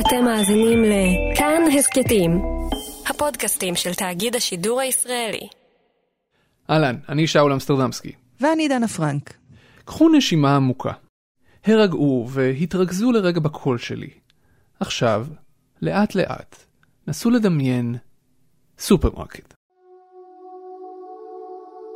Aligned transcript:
אתם 0.00 0.24
מאזינים 0.24 0.84
לכאן 0.84 1.62
הסכתים, 1.78 2.30
הפודקאסטים 3.06 3.74
של 3.74 3.94
תאגיד 3.94 4.36
השידור 4.36 4.80
הישראלי. 4.80 5.48
אהלן, 6.70 6.96
אני 7.08 7.26
שאול 7.26 7.52
אמסטרדמסקי. 7.52 8.12
ואני 8.40 8.68
דנה 8.68 8.88
פרנק. 8.88 9.34
קחו 9.84 10.08
נשימה 10.08 10.56
עמוקה. 10.56 10.92
הרגעו 11.64 12.26
והתרכזו 12.30 13.12
לרגע 13.12 13.40
בקול 13.40 13.78
שלי. 13.78 14.10
עכשיו, 14.80 15.26
לאט 15.82 16.14
לאט, 16.14 16.56
נסו 17.06 17.30
לדמיין 17.30 17.96
סופרמרקט. 18.78 19.54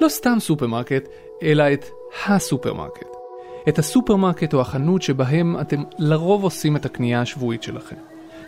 לא 0.01 0.09
סתם 0.09 0.37
סופרמרקט, 0.41 1.09
אלא 1.43 1.65
את 1.73 1.85
הסופרמרקט. 2.27 3.20
את 3.69 3.79
הסופרמרקט 3.79 4.55
או 4.55 4.61
החנות 4.61 5.03
שבהם 5.03 5.61
אתם 5.61 5.83
לרוב 5.99 6.45
עושים 6.45 6.77
את 6.77 6.87
הקנייה 6.87 7.21
השבועית 7.21 7.63
שלכם. 7.63 7.97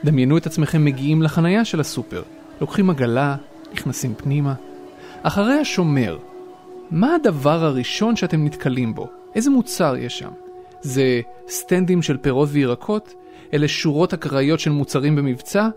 דמיינו 0.04 0.36
את 0.36 0.46
עצמכם 0.46 0.84
מגיעים 0.84 1.23
לחנייה 1.23 1.64
של 1.64 1.80
הסופר, 1.80 2.23
לוקחים 2.60 2.91
עגלה, 2.91 3.37
נכנסים 3.73 4.14
פנימה. 4.14 4.54
אחרי 5.23 5.54
השומר, 5.54 6.18
מה 6.90 7.14
הדבר 7.14 7.64
הראשון 7.64 8.16
שאתם 8.16 8.45
נתקלים 8.45 8.95
בו? 8.95 9.09
איזה 9.34 9.51
מוצר 9.51 9.96
יש 9.96 10.18
שם? 10.18 10.30
זה 10.80 11.20
סטנדים 11.48 12.02
של 12.02 12.16
פירות 12.16 12.48
וירקות? 12.52 13.15
אלה 13.54 13.68
שורות 13.68 14.15
אקראיות 14.15 14.60
של 14.60 14.70
מוצרים 14.70 15.16
במבצע? 15.16 15.68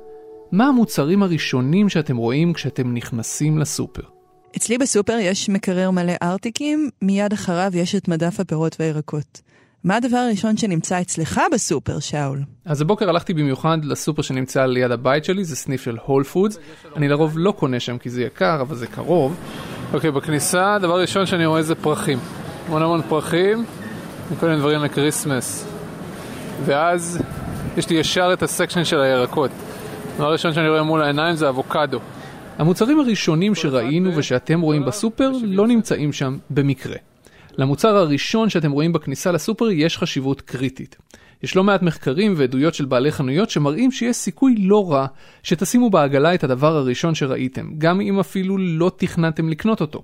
מה 0.51 0.67
המוצרים 0.67 1.23
הראשונים 1.23 1.89
שאתם 1.89 2.17
רואים 2.17 2.53
כשאתם 2.53 2.93
נכנסים 2.93 3.57
לסופר? 3.57 4.14
אצלי 4.57 4.77
בסופר 4.77 5.17
יש 5.21 5.49
מקרר 5.49 5.91
מלא 5.91 6.13
ארטיקים, 6.23 6.89
מיד 7.01 7.33
אחריו 7.33 7.71
יש 7.73 7.95
את 7.95 8.07
מדף 8.07 8.39
הפירות 8.39 8.75
והירקות. 8.79 9.41
מה 9.83 9.95
הדבר 9.95 10.17
הראשון 10.17 10.57
שנמצא 10.57 11.01
אצלך 11.01 11.41
בסופר, 11.53 11.99
שאול? 11.99 12.43
אז 12.65 12.81
הבוקר 12.81 13.09
הלכתי 13.09 13.33
במיוחד 13.33 13.77
לסופר 13.83 14.21
שנמצא 14.21 14.65
ליד 14.65 14.91
הבית 14.91 15.25
שלי, 15.25 15.43
זה 15.43 15.55
סניף 15.55 15.81
של 15.83 15.97
הול 16.05 16.23
פודס. 16.23 16.57
אני 16.95 17.07
לרוב 17.07 17.33
לא 17.37 17.51
קונה 17.51 17.79
שם 17.79 17.97
כי 17.97 18.09
זה 18.09 18.21
יקר, 18.21 18.61
אבל 18.61 18.75
זה 18.75 18.87
קרוב. 18.87 19.35
אוקיי, 19.93 20.11
בכניסה, 20.11 20.77
דבר 20.81 21.01
ראשון 21.01 21.25
שאני 21.25 21.45
רואה 21.45 21.61
זה 21.61 21.75
פרחים. 21.75 22.19
המון 22.67 22.81
המון 22.81 23.01
פרחים, 23.09 23.65
וכל 24.31 24.45
מיני 24.45 24.59
דברים 24.59 24.81
ל 24.83 24.91
Christmas. 24.91 25.67
ואז 26.65 27.19
יש 27.77 27.89
לי 27.89 27.95
ישר 27.95 28.29
את 28.33 28.43
ה 28.43 28.48
section 28.48 28.83
של 28.83 28.99
הירקות. 28.99 29.51
הדבר 30.13 30.27
הראשון 30.27 30.53
שאני 30.53 30.69
רואה 30.69 30.83
מול 30.83 31.01
העיניים 31.01 31.35
זה 31.35 31.49
אבוקדו. 31.49 31.99
המוצרים 32.57 32.99
הראשונים 32.99 33.55
שראינו 33.55 34.15
ושאתם 34.15 34.61
רואים 34.61 34.85
בסופר 34.85 35.31
לא 35.43 35.67
נמצאים 35.67 36.13
שם 36.13 36.37
במקרה. 36.49 36.95
למוצר 37.57 37.97
הראשון 37.97 38.49
שאתם 38.49 38.71
רואים 38.71 38.93
בכניסה 38.93 39.31
לסופר 39.31 39.71
יש 39.71 39.97
חשיבות 39.97 40.41
קריטית. 40.41 40.95
יש 41.43 41.55
לא 41.55 41.63
מעט 41.63 41.81
מחקרים 41.81 42.33
ועדויות 42.37 42.73
של 42.73 42.85
בעלי 42.85 43.11
חנויות 43.11 43.49
שמראים 43.49 43.91
שיש 43.91 44.15
סיכוי 44.15 44.55
לא 44.59 44.91
רע 44.91 45.07
שתשימו 45.43 45.89
בעגלה 45.89 46.33
את 46.33 46.43
הדבר 46.43 46.75
הראשון 46.75 47.15
שראיתם, 47.15 47.69
גם 47.77 48.01
אם 48.01 48.19
אפילו 48.19 48.57
לא 48.57 48.91
תכננתם 48.97 49.49
לקנות 49.49 49.81
אותו. 49.81 50.03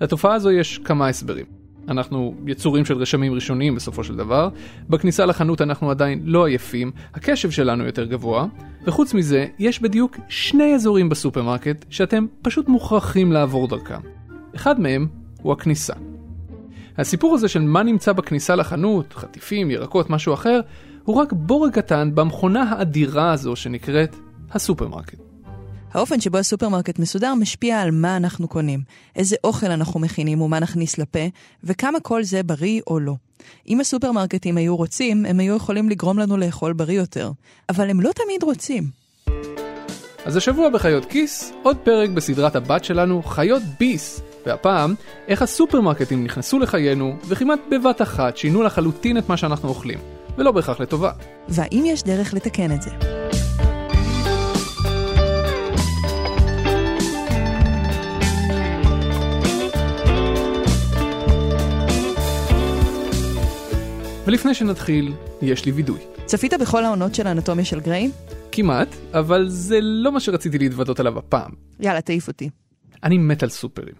לתופעה 0.00 0.34
הזו 0.34 0.50
יש 0.50 0.78
כמה 0.78 1.08
הסברים. 1.08 1.63
אנחנו 1.88 2.34
יצורים 2.46 2.84
של 2.84 2.98
רשמים 2.98 3.34
ראשוניים 3.34 3.74
בסופו 3.74 4.04
של 4.04 4.16
דבר, 4.16 4.48
בכניסה 4.88 5.26
לחנות 5.26 5.60
אנחנו 5.62 5.90
עדיין 5.90 6.20
לא 6.24 6.46
עייפים, 6.46 6.92
הקשב 7.14 7.50
שלנו 7.50 7.84
יותר 7.84 8.04
גבוה, 8.04 8.46
וחוץ 8.86 9.14
מזה, 9.14 9.46
יש 9.58 9.82
בדיוק 9.82 10.16
שני 10.28 10.74
אזורים 10.74 11.08
בסופרמרקט 11.08 11.84
שאתם 11.90 12.26
פשוט 12.42 12.68
מוכרחים 12.68 13.32
לעבור 13.32 13.68
דרכם. 13.68 14.00
אחד 14.56 14.80
מהם 14.80 15.06
הוא 15.42 15.52
הכניסה. 15.52 15.94
הסיפור 16.98 17.34
הזה 17.34 17.48
של 17.48 17.60
מה 17.62 17.82
נמצא 17.82 18.12
בכניסה 18.12 18.56
לחנות, 18.56 19.12
חטיפים, 19.12 19.70
ירקות, 19.70 20.10
משהו 20.10 20.34
אחר, 20.34 20.60
הוא 21.04 21.16
רק 21.16 21.32
בורג 21.32 21.72
קטן 21.72 22.10
במכונה 22.14 22.62
האדירה 22.62 23.32
הזו 23.32 23.56
שנקראת 23.56 24.16
הסופרמרקט. 24.50 25.23
האופן 25.94 26.20
שבו 26.20 26.38
הסופרמרקט 26.38 26.98
מסודר 26.98 27.34
משפיע 27.34 27.80
על 27.80 27.90
מה 27.90 28.16
אנחנו 28.16 28.48
קונים, 28.48 28.80
איזה 29.16 29.36
אוכל 29.44 29.70
אנחנו 29.70 30.00
מכינים 30.00 30.40
ומה 30.40 30.60
נכניס 30.60 30.98
לפה, 30.98 31.18
וכמה 31.64 32.00
כל 32.00 32.22
זה 32.22 32.42
בריא 32.42 32.80
או 32.86 33.00
לא. 33.00 33.14
אם 33.68 33.80
הסופרמרקטים 33.80 34.56
היו 34.56 34.76
רוצים, 34.76 35.26
הם 35.26 35.40
היו 35.40 35.56
יכולים 35.56 35.88
לגרום 35.88 36.18
לנו 36.18 36.36
לאכול 36.36 36.72
בריא 36.72 36.96
יותר. 36.96 37.30
אבל 37.68 37.90
הם 37.90 38.00
לא 38.00 38.10
תמיד 38.12 38.42
רוצים. 38.42 38.84
אז 40.24 40.36
השבוע 40.36 40.68
בחיות 40.68 41.04
כיס, 41.04 41.52
עוד 41.62 41.76
פרק 41.76 42.10
בסדרת 42.10 42.56
הבת 42.56 42.84
שלנו, 42.84 43.22
חיות 43.22 43.62
ביס. 43.80 44.20
והפעם, 44.46 44.94
איך 45.28 45.42
הסופרמרקטים 45.42 46.24
נכנסו 46.24 46.58
לחיינו, 46.58 47.16
וכמעט 47.28 47.60
בבת 47.70 48.02
אחת 48.02 48.36
שינו 48.36 48.62
לחלוטין 48.62 49.18
את 49.18 49.28
מה 49.28 49.36
שאנחנו 49.36 49.68
אוכלים. 49.68 49.98
ולא 50.38 50.52
בהכרח 50.52 50.80
לטובה. 50.80 51.12
והאם 51.48 51.82
יש 51.86 52.02
דרך 52.02 52.34
לתקן 52.34 52.72
את 52.72 52.82
זה? 52.82 53.13
ולפני 64.34 64.54
שנתחיל, 64.54 65.12
יש 65.42 65.64
לי 65.64 65.72
וידוי. 65.72 65.98
צפית 66.24 66.54
בכל 66.60 66.84
העונות 66.84 67.14
של 67.14 67.26
האנטומיה 67.26 67.64
של 67.64 67.80
גריי? 67.80 68.10
כמעט, 68.52 68.88
אבל 69.12 69.48
זה 69.48 69.78
לא 69.80 70.12
מה 70.12 70.20
שרציתי 70.20 70.58
להתוודות 70.58 71.00
עליו 71.00 71.18
הפעם. 71.18 71.50
יאללה, 71.80 72.00
תעיף 72.00 72.28
אותי. 72.28 72.50
אני 73.02 73.18
מת 73.18 73.42
על 73.42 73.48
סופרים. 73.48 73.94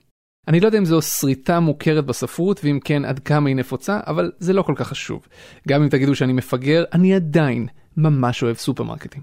אני 0.48 0.60
לא 0.60 0.66
יודע 0.66 0.78
אם 0.78 0.84
זו 0.84 1.02
שריטה 1.02 1.60
מוכרת 1.60 2.06
בספרות, 2.06 2.60
ואם 2.64 2.78
כן 2.84 3.04
עד 3.04 3.18
כמה 3.18 3.48
היא 3.48 3.56
נפוצה, 3.56 4.00
אבל 4.06 4.32
זה 4.38 4.52
לא 4.52 4.62
כל 4.62 4.72
כך 4.76 4.88
חשוב. 4.88 5.26
גם 5.68 5.82
אם 5.82 5.88
תגידו 5.88 6.14
שאני 6.14 6.32
מפגר, 6.32 6.84
אני 6.92 7.14
עדיין 7.14 7.66
ממש 7.96 8.42
אוהב 8.42 8.56
סופרמרקטים. 8.56 9.22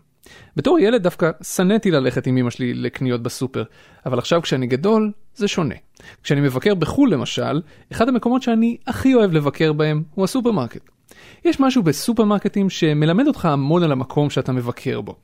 בתור 0.56 0.80
ילד 0.80 1.04
דווקא 1.04 1.32
שנאתי 1.44 1.92
ללכת 1.92 2.28
עם 2.28 2.38
אמא 2.38 2.50
שלי 2.50 2.74
לקניות 2.74 3.24
בסופר, 3.24 3.64
אבל 4.06 4.20
עכשיו 4.20 4.42
כשאני 4.42 4.68
גדול, 4.68 5.12
זה 5.36 5.48
שונה. 5.48 5.76
כשאני 6.24 6.42
מבקר 6.42 6.76
בחו"ל 6.76 7.14
למשל, 7.14 7.62
אחד 7.92 8.10
המקומות 8.10 8.42
שאני 8.42 8.78
הכי 8.88 9.14
אוהב 9.14 9.32
לבקר 9.32 9.74
בהם 9.74 10.04
הוא 10.16 10.24
הסופרמרקט. 10.24 10.91
יש 11.46 11.60
משהו 11.60 11.84
בסופרמרקטים 11.84 12.70
שמלמד 12.70 13.28
אותך 13.28 13.46
המון 13.46 13.84
על 13.84 13.92
המקום 13.92 14.30
שאתה 14.30 14.52
מבקר 14.52 15.02
בו. 15.02 15.16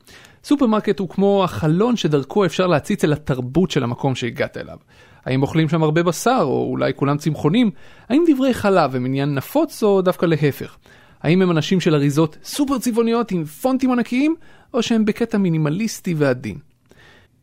סופרמרקט 0.44 0.98
הוא 0.98 1.08
כמו 1.08 1.44
החלון 1.44 1.96
שדרכו 1.96 2.44
אפשר 2.44 2.66
להציץ 2.66 3.04
אל 3.04 3.12
התרבות 3.12 3.70
של 3.70 3.84
המקום 3.84 4.14
שהגעת 4.14 4.56
אליו. 4.56 4.76
האם 5.24 5.42
אוכלים 5.42 5.68
שם 5.68 5.82
הרבה 5.82 6.02
בשר, 6.02 6.40
או 6.42 6.66
אולי 6.70 6.92
כולם 6.96 7.16
צמחונים? 7.16 7.70
האם 8.08 8.24
דברי 8.28 8.54
חלב 8.54 8.96
הם 8.96 9.04
עניין 9.04 9.34
נפוץ, 9.34 9.82
או 9.82 10.02
דווקא 10.02 10.26
להפך? 10.26 10.76
האם 11.22 11.42
הם 11.42 11.50
אנשים 11.50 11.80
של 11.80 11.94
אריזות 11.94 12.38
סופר 12.44 12.78
צבעוניות 12.78 13.30
עם 13.30 13.44
פונטים 13.44 13.92
ענקיים, 13.92 14.34
או 14.74 14.82
שהם 14.82 15.04
בקטע 15.04 15.38
מינימליסטי 15.38 16.14
ועדין? 16.14 16.58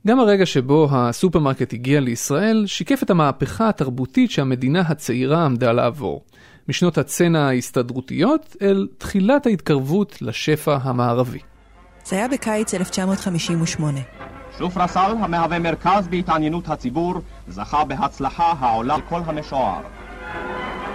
גם 0.08 0.20
הרגע 0.20 0.46
שבו 0.46 0.88
הסופרמרקט 0.92 1.74
הגיע 1.74 2.00
לישראל, 2.00 2.64
שיקף 2.66 3.04
את 3.04 3.10
המהפכה 3.10 3.70
התרבותית 3.70 4.32
שהמדינה 4.32 4.80
הצעירה 4.80 5.46
עמדה 5.46 5.72
לעבור. 5.72 6.24
משנות 6.70 6.98
הצנע 6.98 7.48
ההסתדרותיות 7.48 8.56
אל 8.62 8.88
תחילת 8.98 9.46
ההתקרבות 9.46 10.22
לשפע 10.22 10.78
המערבי. 10.82 11.40
זה 12.06 12.16
היה 12.16 12.28
בקיץ 12.28 12.74
1958. 12.74 14.00
שופרסל, 14.58 15.12
המהווה 15.20 15.60
מרכז 15.60 16.08
בהתעניינות 16.08 16.70
הציבור, 16.70 17.22
זכה 17.48 17.86
בהצלחה 17.86 18.54
העולה 18.60 18.96
על 18.96 19.02
כל 19.02 19.22
המשוער. 19.26 19.82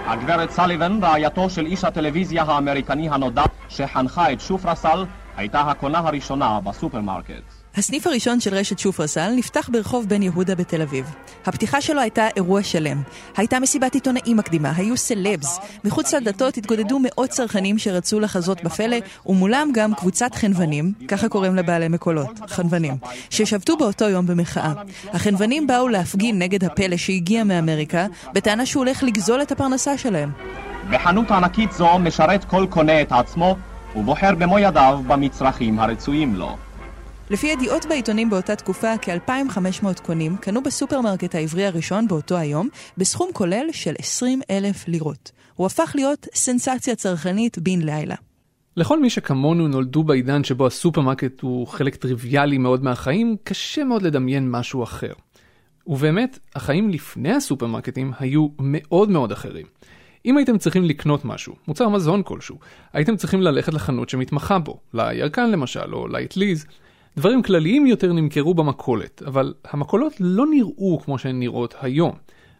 הגברת 0.05 0.51
סליבן, 0.51 0.99
רעייתו 1.03 1.49
של 1.49 1.65
איש 1.65 1.83
הטלוויזיה 1.83 2.43
האמריקני 2.43 3.09
הנודע 3.09 3.43
שחנכה 3.69 4.33
את 4.33 4.41
שופרסל, 4.41 5.05
הייתה 5.37 5.61
הקונה 5.61 5.99
הראשונה 5.99 6.59
בסופרמרקט. 6.59 7.60
הסניף 7.77 8.07
הראשון 8.07 8.39
של 8.39 8.53
רשת 8.53 8.79
שופרסל 8.79 9.31
נפתח 9.35 9.69
ברחוב 9.71 10.05
בן 10.09 10.21
יהודה 10.21 10.55
בתל 10.55 10.81
אביב. 10.81 11.05
הפתיחה 11.45 11.81
שלו 11.81 12.01
הייתה 12.01 12.27
אירוע 12.35 12.63
שלם. 12.63 13.01
הייתה 13.37 13.59
מסיבת 13.59 13.93
עיתונאים 13.93 14.37
מקדימה, 14.37 14.71
היו 14.75 14.97
סלבס. 14.97 15.59
מחוץ 15.83 16.13
לדלתות 16.13 16.57
התגודדו 16.57 16.99
מאות 17.03 17.29
צרכנים 17.29 17.77
שרצו 17.77 18.19
לחזות 18.19 18.63
בפלא, 18.63 18.97
ומולם 19.25 19.69
גם 19.73 19.93
קבוצת 19.93 20.35
חנוונים, 20.35 20.91
ככה 21.07 21.29
קוראים 21.29 21.55
לבעלי 21.55 21.87
מכולות, 21.87 22.39
חנוונים, 22.49 22.93
ששבתו 23.29 23.77
באותו 23.77 24.05
יום 24.09 24.27
במחאה. 24.27 24.73
החנוונים 25.13 25.67
באו 25.67 25.87
להפגין 25.87 26.39
נגד 26.39 26.63
הפלא 26.63 26.97
שהגיע 26.97 27.43
מאמריקה, 27.43 28.05
בטענה 28.33 28.65
שהוא 28.65 28.83
הולך 28.83 29.03
לגזול 29.03 29.41
את 29.41 29.51
הפרנסה 29.51 29.97
שלהם. 29.97 30.31
בחנות 30.89 31.31
ענקית 31.31 31.71
זו 31.71 31.99
משרת 31.99 32.43
כל 32.43 32.65
קונה 32.69 33.01
את 33.01 33.11
עצמו, 33.11 33.55
ובוחר 33.95 34.35
במו 34.35 34.59
ידיו 34.59 34.99
במצרכים 35.07 35.79
הרצויים 35.79 36.35
לו. 36.35 36.57
לפי 37.31 37.47
ידיעות 37.47 37.85
בעיתונים 37.85 38.29
באותה 38.29 38.55
תקופה, 38.55 38.97
כ-2,500 39.01 40.01
קונים 40.03 40.37
קנו 40.37 40.63
בסופרמרקט 40.63 41.35
העברי 41.35 41.65
הראשון 41.65 42.07
באותו 42.07 42.37
היום 42.37 42.69
בסכום 42.97 43.29
כולל 43.33 43.65
של 43.71 43.93
20 43.99 44.41
אלף 44.49 44.87
לירות. 44.87 45.31
הוא 45.55 45.65
הפך 45.65 45.91
להיות 45.95 46.27
סנסציה 46.33 46.95
צרכנית 46.95 47.59
בן 47.59 47.81
לילה. 47.81 48.15
לכל 48.77 49.01
מי 49.01 49.09
שכמונו 49.09 49.67
נולדו 49.67 50.03
בעידן 50.03 50.43
שבו 50.43 50.67
הסופרמרקט 50.67 51.41
הוא 51.41 51.67
חלק 51.67 51.95
טריוויאלי 51.95 52.57
מאוד 52.57 52.83
מהחיים, 52.83 53.35
קשה 53.43 53.83
מאוד 53.83 54.01
לדמיין 54.01 54.51
משהו 54.51 54.83
אחר. 54.83 55.13
ובאמת, 55.87 56.39
החיים 56.55 56.89
לפני 56.89 57.33
הסופרמרקטים 57.33 58.11
היו 58.19 58.47
מאוד 58.59 59.09
מאוד 59.09 59.31
אחרים. 59.31 59.65
אם 60.25 60.37
הייתם 60.37 60.57
צריכים 60.57 60.83
לקנות 60.83 61.25
משהו, 61.25 61.55
מוצר 61.67 61.89
מזון 61.89 62.23
כלשהו, 62.23 62.59
הייתם 62.93 63.15
צריכים 63.15 63.41
ללכת 63.41 63.73
לחנות 63.73 64.09
שמתמחה 64.09 64.59
בו, 64.59 64.79
לירקן 64.93 65.51
למשל, 65.51 65.93
או 65.93 66.07
לאטליז. 66.07 66.65
דברים 67.17 67.41
כלליים 67.41 67.85
יותר 67.85 68.13
נמכרו 68.13 68.53
במכולת, 68.53 69.23
אבל 69.27 69.53
המכולות 69.71 70.13
לא 70.19 70.45
נראו 70.51 70.99
כמו 71.05 71.17
שהן 71.17 71.39
נראות 71.39 71.75
היום. 71.81 72.11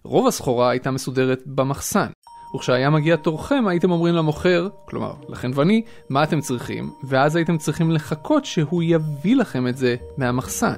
רוב 0.04 0.28
הסחורה 0.28 0.70
הייתה 0.70 0.92
מסודרת 0.92 1.42
במחסן, 1.46 2.08
וכשהיה 2.56 2.90
מגיע 2.90 3.16
תורכם 3.16 3.68
הייתם 3.68 3.92
אומרים 3.92 4.16
למוכר, 4.16 4.68
כלומר 4.86 5.14
לחנווני, 5.30 5.82
מה 6.10 6.24
אתם 6.24 6.42
צריכים, 6.42 6.90
ואז 7.04 7.36
הייתם 7.36 7.58
צריכים 7.58 7.92
לחכות 7.92 8.46
שהוא 8.46 8.84
יביא 8.84 9.36
לכם 9.36 9.68
את 9.68 9.78
זה 9.78 9.96
מהמחסן. 10.18 10.76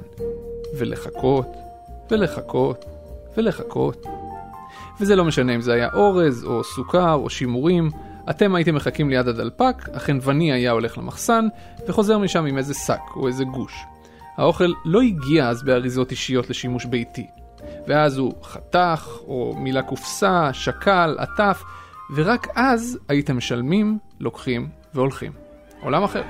ולחכות, 0.78 1.46
ולחכות, 2.10 2.84
ולחכות. 3.36 4.06
וזה 5.00 5.16
לא 5.16 5.24
משנה 5.24 5.54
אם 5.54 5.60
זה 5.60 5.72
היה 5.72 5.88
אורז, 5.92 6.44
או 6.44 6.64
סוכר, 6.64 7.12
או 7.14 7.30
שימורים, 7.30 7.90
אתם 8.30 8.54
הייתם 8.54 8.74
מחכים 8.74 9.10
ליד 9.10 9.28
הדלפק, 9.28 9.88
החנווני 9.94 10.52
היה 10.52 10.70
הולך 10.70 10.98
למחסן, 10.98 11.46
וחוזר 11.88 12.18
משם 12.18 12.46
עם 12.46 12.58
איזה 12.58 12.74
שק 12.74 13.00
או 13.16 13.26
איזה 13.28 13.44
גוש. 13.44 13.84
האוכל 14.36 14.72
לא 14.84 15.02
הגיע 15.02 15.48
אז 15.48 15.62
באריזות 15.62 16.10
אישיות 16.10 16.50
לשימוש 16.50 16.84
ביתי. 16.84 17.26
ואז 17.86 18.18
הוא 18.18 18.32
חתך, 18.42 19.08
או 19.26 19.54
מילא 19.58 19.80
קופסה, 19.80 20.52
שקל, 20.52 21.16
עטף, 21.18 21.62
ורק 22.14 22.46
אז 22.54 22.98
הייתם 23.08 23.36
משלמים, 23.36 23.98
לוקחים 24.20 24.68
והולכים. 24.94 25.32
עולם 25.82 26.02
אחר. 26.02 26.22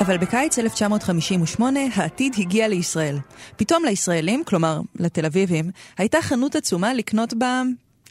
אבל 0.00 0.18
בקיץ 0.18 0.58
1958 0.58 1.80
העתיד 1.94 2.34
הגיע 2.38 2.68
לישראל. 2.68 3.18
פתאום 3.56 3.84
לישראלים, 3.84 4.44
כלומר 4.44 4.80
לתל 5.00 5.26
אביבים, 5.26 5.70
הייתה 5.98 6.18
חנות 6.22 6.56
עצומה 6.56 6.94
לקנות 6.94 7.34
בה 7.34 7.62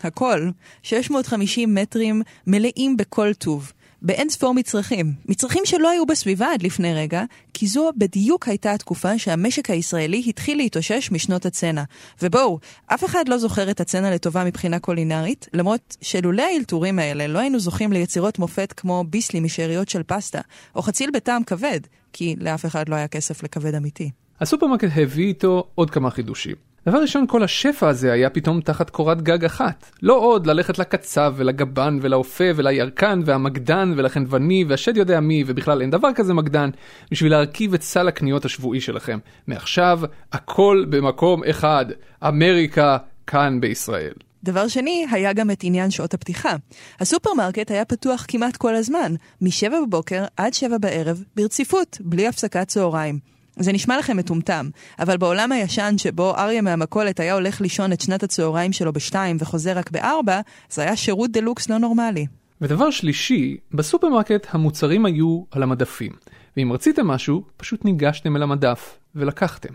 הכל, 0.05 0.49
650 0.83 1.75
מטרים 1.75 2.21
מלאים 2.47 2.97
בכל 2.97 3.33
טוב. 3.33 3.71
באין 4.01 4.29
ספור 4.29 4.53
מצרכים. 4.53 5.13
מצרכים 5.25 5.63
שלא 5.65 5.89
היו 5.89 6.05
בסביבה 6.05 6.53
עד 6.53 6.63
לפני 6.63 6.93
רגע, 6.93 7.23
כי 7.53 7.67
זו 7.67 7.91
בדיוק 7.97 8.47
הייתה 8.47 8.73
התקופה 8.73 9.17
שהמשק 9.17 9.69
הישראלי 9.69 10.23
התחיל 10.27 10.57
להתאושש 10.57 11.11
משנות 11.11 11.45
הצנע. 11.45 11.83
ובואו, 12.21 12.59
אף 12.87 13.05
אחד 13.05 13.27
לא 13.27 13.37
זוכר 13.37 13.71
את 13.71 13.79
הצנע 13.79 14.11
לטובה 14.11 14.43
מבחינה 14.43 14.79
קולינרית, 14.79 15.47
למרות 15.53 15.97
שלולא 16.01 16.43
האלתורים 16.43 16.99
האלה 16.99 17.27
לא 17.27 17.39
היינו 17.39 17.59
זוכים 17.59 17.93
ליצירות 17.93 18.39
מופת 18.39 18.73
כמו 18.77 19.03
ביסלי 19.09 19.39
משאריות 19.39 19.89
של 19.89 20.03
פסטה, 20.03 20.41
או 20.75 20.81
חציל 20.81 21.09
בטעם 21.13 21.43
כבד, 21.43 21.79
כי 22.13 22.35
לאף 22.39 22.65
אחד 22.65 22.89
לא 22.89 22.95
היה 22.95 23.07
כסף 23.07 23.43
לכבד 23.43 23.75
אמיתי. 23.75 24.11
הסופרמרקט 24.39 24.89
הביא 24.95 25.27
איתו 25.27 25.63
עוד 25.75 25.89
כמה 25.89 26.09
חידושים. 26.11 26.70
דבר 26.87 27.01
ראשון, 27.01 27.27
כל 27.27 27.43
השפע 27.43 27.89
הזה 27.89 28.11
היה 28.11 28.29
פתאום 28.29 28.61
תחת 28.61 28.89
קורת 28.89 29.21
גג 29.21 29.45
אחת. 29.45 29.91
לא 30.01 30.17
עוד 30.17 30.47
ללכת 30.47 30.79
לקצב 30.79 31.33
ולגבן 31.37 31.99
ולאופה 32.01 32.43
ולירקן 32.55 33.21
והמגדן 33.25 33.93
ולחנווני 33.97 34.65
והשד 34.67 34.97
יודע 34.97 35.19
מי, 35.19 35.43
ובכלל 35.47 35.81
אין 35.81 35.89
דבר 35.89 36.09
כזה 36.15 36.33
מגדן, 36.33 36.69
בשביל 37.11 37.31
להרכיב 37.31 37.73
את 37.73 37.81
סל 37.81 38.07
הקניות 38.07 38.45
השבועי 38.45 38.81
שלכם. 38.81 39.19
מעכשיו, 39.47 39.99
הכל 40.33 40.85
במקום 40.89 41.43
אחד. 41.43 41.85
אמריקה 42.27 42.97
כאן 43.27 43.61
בישראל. 43.61 44.13
דבר 44.43 44.67
שני, 44.67 45.05
היה 45.11 45.33
גם 45.33 45.51
את 45.51 45.59
עניין 45.63 45.91
שעות 45.91 46.13
הפתיחה. 46.13 46.55
הסופרמרקט 46.99 47.71
היה 47.71 47.85
פתוח 47.85 48.25
כמעט 48.27 48.57
כל 48.57 48.75
הזמן, 48.75 49.13
מ-7 49.41 49.71
בבוקר 49.87 50.23
עד 50.37 50.53
7 50.53 50.77
בערב, 50.77 51.23
ברציפות, 51.35 51.97
בלי 52.01 52.27
הפסקת 52.27 52.67
צהריים. 52.67 53.30
זה 53.55 53.71
נשמע 53.71 53.97
לכם 53.97 54.17
מטומטם, 54.17 54.69
אבל 54.99 55.17
בעולם 55.17 55.51
הישן 55.51 55.93
שבו 55.97 56.35
אריה 56.35 56.61
מהמכולת 56.61 57.19
היה 57.19 57.33
הולך 57.33 57.61
לישון 57.61 57.93
את 57.93 58.01
שנת 58.01 58.23
הצהריים 58.23 58.73
שלו 58.73 58.93
בשתיים 58.93 59.37
וחוזר 59.39 59.77
רק 59.77 59.91
בארבע, 59.91 60.41
זה 60.69 60.81
היה 60.81 60.95
שירות 60.95 61.31
דה 61.31 61.41
לוקס 61.41 61.69
לא 61.69 61.77
נורמלי. 61.77 62.25
ודבר 62.61 62.91
שלישי, 62.91 63.57
בסופרמרקט 63.71 64.47
המוצרים 64.49 65.05
היו 65.05 65.43
על 65.51 65.63
המדפים. 65.63 66.11
ואם 66.57 66.71
רציתם 66.73 67.07
משהו, 67.07 67.43
פשוט 67.57 67.85
ניגשתם 67.85 68.35
אל 68.35 68.43
המדף 68.43 68.97
ולקחתם. 69.15 69.73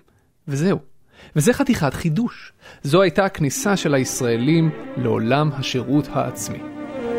וזהו. 0.48 0.78
וזה 1.36 1.52
חתיכת 1.52 1.94
חידוש. 1.94 2.52
זו 2.82 3.02
הייתה 3.02 3.24
הכניסה 3.24 3.76
של 3.76 3.94
הישראלים 3.94 4.70
לעולם 4.96 5.50
השירות 5.52 6.08
העצמי. 6.12 6.58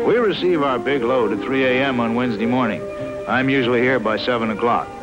We 0.06 0.16
receive 0.32 0.62
our 0.62 0.78
big 0.78 1.02
load 1.02 1.32
at 1.32 1.44
3 1.44 1.64
a.m. 1.64 2.00
on 2.00 2.14
Wednesday 2.14 2.46
morning. 2.46 2.80
I'm 3.28 3.48
usually 3.50 3.82
here 3.82 4.00
by 4.00 4.16
7 4.16 4.50
o'clock. 4.50 4.97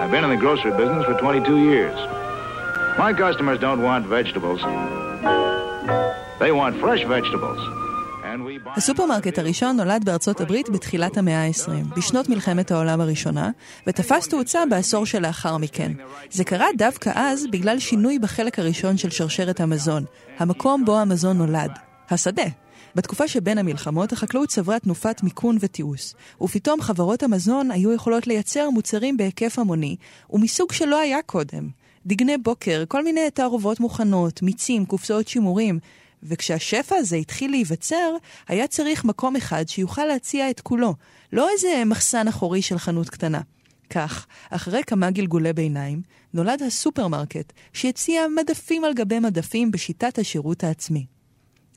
I've 0.00 0.10
been 0.10 0.24
in 0.24 0.30
the 0.30 0.36
grocery 0.36 0.72
business 0.72 1.04
for 1.06 1.14
22 1.18 1.58
years. 1.70 1.98
My 2.98 3.12
customers 3.12 3.58
don't 3.60 3.82
want 3.82 4.06
vegetables. 4.06 4.60
They 6.40 6.52
want 6.52 6.74
fresh 6.80 7.04
vegetables. 7.04 7.60
הסופרמרקט 8.76 9.38
הראשון 9.38 9.76
נולד 9.76 10.04
בארצות 10.04 10.40
הברית 10.40 10.70
בתחילת 10.70 11.16
המאה 11.16 11.46
ה-20, 11.46 11.96
בשנות 11.96 12.28
מלחמת 12.28 12.70
העולם 12.70 13.00
הראשונה, 13.00 13.50
ותפס 13.86 14.28
תאוצה 14.28 14.66
בעשור 14.70 15.06
שלאחר 15.06 15.56
מכן. 15.56 15.92
זה 16.30 16.44
קרה 16.44 16.66
דווקא 16.76 17.10
אז 17.14 17.46
בגלל 17.50 17.78
שינוי 17.78 18.18
בחלק 18.18 18.58
הראשון 18.58 18.96
של 18.96 19.10
שרשרת 19.10 19.60
המזון, 19.60 20.04
המקום 20.38 20.84
בו 20.84 20.98
המזון 21.00 21.38
נולד, 21.38 21.70
השדה. 22.10 22.63
בתקופה 22.94 23.28
שבין 23.28 23.58
המלחמות 23.58 24.12
החקלאות 24.12 24.48
צברה 24.48 24.78
תנופת 24.78 25.22
מיכון 25.22 25.56
ותיעוש, 25.60 26.14
ופתאום 26.42 26.80
חברות 26.80 27.22
המזון 27.22 27.70
היו 27.70 27.92
יכולות 27.92 28.26
לייצר 28.26 28.70
מוצרים 28.70 29.16
בהיקף 29.16 29.58
המוני, 29.58 29.96
ומסוג 30.30 30.72
שלא 30.72 30.98
היה 30.98 31.22
קודם. 31.22 31.68
דגני 32.06 32.38
בוקר, 32.38 32.84
כל 32.88 33.04
מיני 33.04 33.30
תערובות 33.30 33.80
מוכנות, 33.80 34.42
מיצים, 34.42 34.86
קופסאות 34.86 35.28
שימורים. 35.28 35.78
וכשהשפע 36.22 36.96
הזה 36.96 37.16
התחיל 37.16 37.50
להיווצר, 37.50 38.16
היה 38.48 38.66
צריך 38.66 39.04
מקום 39.04 39.36
אחד 39.36 39.68
שיוכל 39.68 40.04
להציע 40.04 40.50
את 40.50 40.60
כולו, 40.60 40.94
לא 41.32 41.48
איזה 41.52 41.82
מחסן 41.86 42.28
אחורי 42.28 42.62
של 42.62 42.78
חנות 42.78 43.10
קטנה. 43.10 43.40
כך, 43.90 44.26
אחרי 44.50 44.82
כמה 44.86 45.10
גלגולי 45.10 45.52
ביניים, 45.52 46.02
נולד 46.34 46.62
הסופרמרקט, 46.62 47.52
שהציע 47.72 48.22
מדפים 48.40 48.84
על 48.84 48.94
גבי 48.94 49.18
מדפים 49.18 49.70
בשיטת 49.70 50.18
השירות 50.18 50.64
העצמי. 50.64 51.13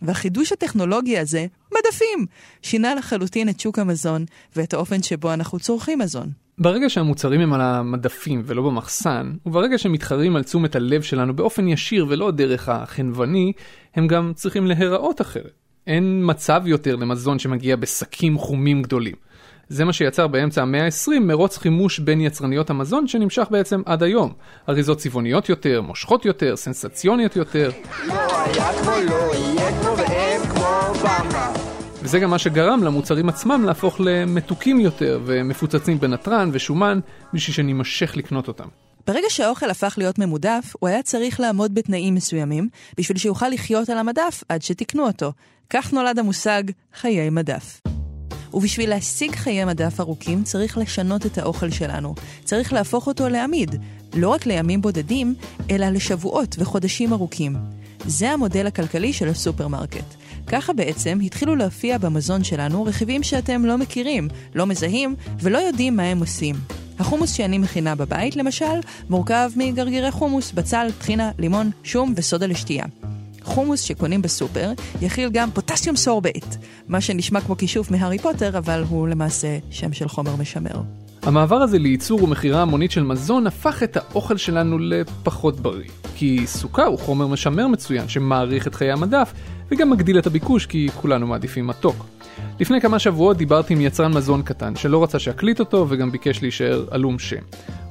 והחידוש 0.02 0.52
הטכנולוגי 0.52 1.18
הזה, 1.18 1.46
מדפים, 1.72 2.26
שינה 2.62 2.96
לחלוטין 2.96 3.50
את 3.50 3.60
שוק 3.60 3.80
המזון 3.80 4.26
ואת 4.56 4.74
האופן 4.74 5.04
שבו 5.04 5.34
אנחנו 5.34 5.60
צורכים 5.60 6.00
מזון. 6.00 6.30
ברגע 6.58 6.90
שהמוצרים 6.90 7.42
הם 7.42 7.54
על 7.54 7.62
המדפים 7.62 8.42
ולא 8.46 8.64
במחסן, 8.64 9.34
וברגע 9.46 9.78
שהם 9.78 9.92
מתחרים 9.92 10.36
על 10.36 10.44
תשומת 10.44 10.76
הלב 10.76 11.02
שלנו 11.02 11.36
באופן 11.36 11.68
ישיר 11.68 12.06
ולא 12.10 12.32
דרך 12.32 12.70
החנווני, 12.70 13.52
הם 13.96 14.08
גם 14.08 14.32
צריכים 14.36 14.68
להיראות 14.68 15.22
אחרת. 15.22 15.52
אין 15.88 16.22
מצב 16.26 16.62
יותר 16.66 16.96
למזון 16.96 17.40
שמגיע 17.40 17.76
בשקים 17.76 18.38
חומים 18.38 18.82
גדולים. 18.82 19.16
זה 19.69 19.86
מה 19.86 19.94
שיצר 19.94 20.28
באמצע 20.28 20.62
המאה 20.62 20.86
ה-20 20.86 21.19
מרוץ 21.19 21.58
חימוש 21.58 22.00
בין 22.00 22.22
יצרניות 22.22 22.70
המזון 22.70 23.08
שנמשך 23.08 23.48
בעצם 23.51 23.82
עד 23.86 24.03
היום. 24.03 24.34
אריזות 24.70 24.98
צבעוניות 24.98 25.50
יותר, 25.50 25.82
מושכות 25.82 26.25
יותר, 26.25 26.56
סנסציוניות 26.56 27.36
יותר. 27.36 27.72
וזה 32.01 32.20
גם 32.20 32.30
מה 32.30 32.39
שגרם 32.39 32.84
למוצרים 32.84 33.30
עצמם 33.30 33.63
להפוך 33.65 33.96
למתוקים 34.00 34.80
יותר 34.80 35.20
ומפוצצים 35.25 36.00
בנתרן 36.00 36.50
ושומן 36.53 37.00
בשביל 37.34 37.56
שנימשך 37.56 38.18
לקנות 38.18 38.48
אותם. 38.48 38.68
ברגע 39.08 39.27
שהאוכל 39.30 39.70
הפך 39.70 39.96
להיות 39.98 40.20
ממודף, 40.20 40.74
הוא 40.80 40.88
היה 40.88 41.03
צריך 41.03 41.39
לעמוד 41.39 41.75
בתנאים 41.75 42.15
מסוימים, 42.15 42.70
בשביל 42.98 43.18
שיוכל 43.18 43.50
לחיות 43.50 43.89
על 43.89 43.98
המדף 43.98 44.44
עד 44.50 44.62
שתקנו 44.62 45.08
אותו. 45.08 45.32
כך 45.70 45.94
נולד 45.94 46.20
המושג 46.20 46.63
חיי 46.94 47.30
מדף. 47.30 47.87
ובשביל 48.58 48.90
להשיג 48.90 49.36
חיי 49.36 49.66
מדף 49.66 50.00
ארוכים 50.00 50.44
צריך 50.44 50.78
לשנות 50.78 51.26
את 51.26 51.38
האוכל 51.38 51.70
שלנו. 51.70 52.16
צריך 52.44 52.74
להפוך 52.74 53.08
אותו 53.08 53.30
לעמיד, 53.30 53.76
לא 54.14 54.30
רק 54.30 54.46
לימים 54.46 54.82
בודדים, 54.82 55.36
אלא 55.72 55.90
לשבועות 55.90 56.56
וחודשים 56.60 57.14
ארוכים. 57.14 57.56
זה 58.06 58.32
המודל 58.32 58.68
הכלכלי 58.68 59.14
של 59.14 59.28
הסופרמרקט. 59.28 60.16
ככה 60.48 60.74
בעצם 60.74 61.20
התחילו 61.24 61.56
להופיע 61.56 61.98
במזון 61.98 62.44
שלנו 62.44 62.84
רכיבים 62.84 63.24
שאתם 63.24 63.66
לא 63.66 63.78
מכירים, 63.78 64.28
לא 64.56 64.66
מזהים 64.66 65.16
ולא 65.42 65.58
יודעים 65.58 65.96
מה 65.96 66.04
הם 66.04 66.20
עושים. 66.20 66.56
החומוס 67.00 67.34
שאני 67.34 67.58
מכינה 67.58 67.96
בבית, 67.96 68.36
למשל, 68.36 68.80
מורכב 69.10 69.52
מגרגירי 69.56 70.12
חומוס, 70.12 70.52
בצל, 70.52 70.88
טחינה, 71.00 71.32
לימון, 71.40 71.72
שום 71.84 72.14
וסודה 72.16 72.46
לשתייה. 72.46 72.86
חומוס 73.48 73.82
שקונים 73.82 74.22
בסופר 74.22 74.72
יכיל 75.01 75.30
גם 75.30 75.51
potassium 75.51 75.96
sorbate, 75.96 76.56
מה 76.88 77.01
שנשמע 77.01 77.42
כמו 77.42 77.58
כישוף 77.58 77.92
מהארי 77.92 78.20
פוטר, 78.20 78.58
אבל 78.58 78.84
הוא 78.89 79.08
למעשה 79.08 79.58
שם 79.70 79.94
של 79.94 80.08
חומר 80.08 80.36
משמר. 80.36 80.82
המעבר 81.22 81.56
הזה 81.56 81.80
לייצור 81.80 82.24
ומכירה 82.24 82.62
המונית 82.62 82.92
של 82.92 83.04
מזון 83.04 83.48
הפך 83.48 83.84
את 83.84 83.98
האוכל 83.98 84.38
שלנו 84.38 84.80
לפחות 84.80 85.60
בריא. 85.60 85.89
כי 86.16 86.48
סוכר 86.48 86.86
הוא 86.86 87.00
חומר 87.00 87.27
משמר 87.27 87.68
מצוין 87.68 88.08
שמאריך 88.08 88.68
את 88.68 88.75
חיי 88.75 88.92
המדף 88.92 89.34
וגם 89.72 89.89
מגדיל 89.89 90.20
את 90.20 90.27
הביקוש 90.27 90.66
כי 90.66 90.89
כולנו 91.01 91.27
מעדיפים 91.27 91.68
מתוק. 91.68 92.06
לפני 92.60 92.82
כמה 92.82 93.00
שבועות 93.00 93.38
דיברתי 93.38 93.74
עם 93.74 93.82
יצרן 93.82 94.13
מזון 94.13 94.42
קטן 94.42 94.75
שלא 94.75 95.04
רצה 95.04 95.20
שאקליט 95.20 95.60
אותו 95.60 95.86
וגם 95.89 96.12
ביקש 96.12 96.42
להישאר 96.42 96.86
עלום 96.92 97.20
שם. 97.20 97.42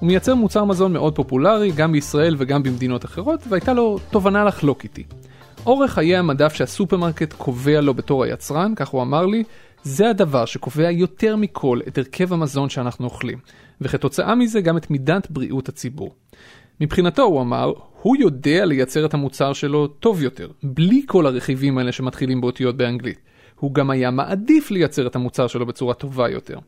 הוא 0.01 0.07
מייצר 0.07 0.35
מוצר 0.35 0.65
מזון 0.65 0.93
מאוד 0.93 1.15
פופולרי 1.15 1.71
גם 1.71 1.93
בישראל 1.93 2.35
וגם 2.39 2.63
במדינות 2.63 3.05
אחרות 3.05 3.41
והייתה 3.49 3.73
לו 3.73 3.99
תובנה 4.11 4.45
לחלוק 4.45 4.85
איתי. 4.85 5.05
אורך 5.67 5.93
חיי 5.93 6.17
המדף 6.17 6.55
שהסופרמרקט 6.55 7.33
קובע 7.33 7.81
לו 7.81 7.95
בתור 7.95 8.25
היצרן, 8.25 8.73
כך 8.77 8.89
הוא 8.89 9.03
אמר 9.03 9.27
לי, 9.27 9.45
זה 9.83 10.11
הדבר 10.11 10.45
שקובע 10.45 10.91
יותר 10.91 11.37
מכל 11.37 11.81
את 11.89 11.99
הרכב 11.99 12.33
המזון 12.33 12.69
שאנחנו 12.69 13.05
אוכלים, 13.05 13.39
וכתוצאה 13.81 14.35
מזה 14.35 14.61
גם 14.61 14.77
את 14.77 14.91
מידת 14.91 15.31
בריאות 15.31 15.69
הציבור. 15.69 16.15
מבחינתו, 16.81 17.23
הוא 17.23 17.41
אמר, 17.41 17.73
הוא 18.03 18.17
יודע 18.17 18.65
לייצר 18.65 19.07
את 19.07 19.15
המוצר 19.15 19.53
שלו 19.53 19.87
טוב 19.87 20.23
יותר, 20.23 20.49
בלי 20.63 21.03
כל 21.07 21.27
הרכיבים 21.27 21.79
האלה 21.79 21.93
שמתחילים 21.93 22.41
באותיות 22.41 22.77
באנגלית. 22.77 23.19
הוא 23.61 23.75
גם 23.75 23.91
היה 23.91 24.11
מעדיף 24.11 24.71
לייצר 24.71 25.07
את 25.07 25.17
המוצר 25.17 25.47
שלו 25.47 25.67
בצורה 25.67 25.95
טובה 25.95 26.29
יותר. 26.31 26.59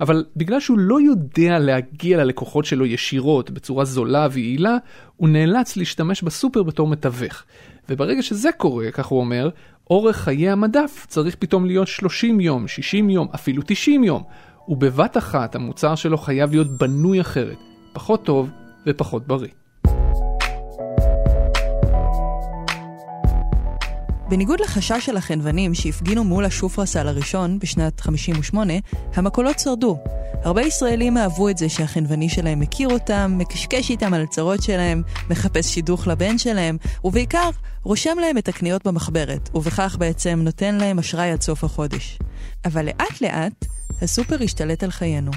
אבל 0.00 0.24
בגלל 0.36 0.60
שהוא 0.60 0.78
לא 0.78 1.00
יודע 1.00 1.58
להגיע 1.58 2.24
ללקוחות 2.24 2.64
שלו 2.64 2.86
ישירות 2.86 3.50
בצורה 3.50 3.84
זולה 3.84 4.28
ויעילה, 4.32 4.76
הוא 5.16 5.28
נאלץ 5.28 5.76
להשתמש 5.76 6.22
בסופר 6.22 6.62
בתור 6.62 6.88
מתווך. 6.88 7.44
וברגע 7.88 8.22
שזה 8.22 8.52
קורה, 8.56 8.90
כך 8.90 9.06
הוא 9.06 9.20
אומר, 9.20 9.48
אורך 9.90 10.16
חיי 10.16 10.50
המדף 10.50 11.06
צריך 11.08 11.36
פתאום 11.38 11.66
להיות 11.66 11.88
30 11.88 12.40
יום, 12.40 12.68
60 12.68 13.10
יום, 13.10 13.28
אפילו 13.34 13.62
90 13.66 14.04
יום. 14.04 14.22
ובבת 14.68 15.16
אחת 15.16 15.54
המוצר 15.54 15.94
שלו 15.94 16.18
חייב 16.18 16.50
להיות 16.50 16.68
בנוי 16.68 17.20
אחרת, 17.20 17.58
פחות 17.92 18.24
טוב 18.24 18.50
ופחות 18.86 19.26
בריא. 19.26 19.63
בניגוד 24.34 24.60
לחשש 24.60 25.06
של 25.06 25.16
החנוונים 25.16 25.74
שהפגינו 25.74 26.24
מול 26.24 26.44
השופרסל 26.44 27.08
הראשון 27.08 27.58
בשנת 27.58 28.00
58, 28.00 28.72
המקולות 29.14 29.58
שרדו. 29.58 29.98
הרבה 30.44 30.62
ישראלים 30.62 31.18
אהבו 31.18 31.48
את 31.48 31.58
זה 31.58 31.68
שהחנווני 31.68 32.28
שלהם 32.28 32.60
מכיר 32.60 32.88
אותם, 32.88 33.34
מקשקש 33.38 33.90
איתם 33.90 34.14
על 34.14 34.22
הצרות 34.22 34.62
שלהם, 34.62 35.02
מחפש 35.30 35.74
שידוך 35.74 36.06
לבן 36.06 36.38
שלהם, 36.38 36.76
ובעיקר 37.04 37.50
רושם 37.82 38.16
להם 38.20 38.38
את 38.38 38.48
הקניות 38.48 38.86
במחברת, 38.86 39.50
ובכך 39.54 39.96
בעצם 39.98 40.40
נותן 40.42 40.74
להם 40.74 40.98
אשראי 40.98 41.30
עד 41.30 41.40
סוף 41.40 41.64
החודש. 41.64 42.18
אבל 42.64 42.86
לאט 42.86 43.20
לאט 43.20 43.64
הסופר 44.02 44.42
השתלט 44.42 44.82
על 44.82 44.90
חיינו. 44.90 45.30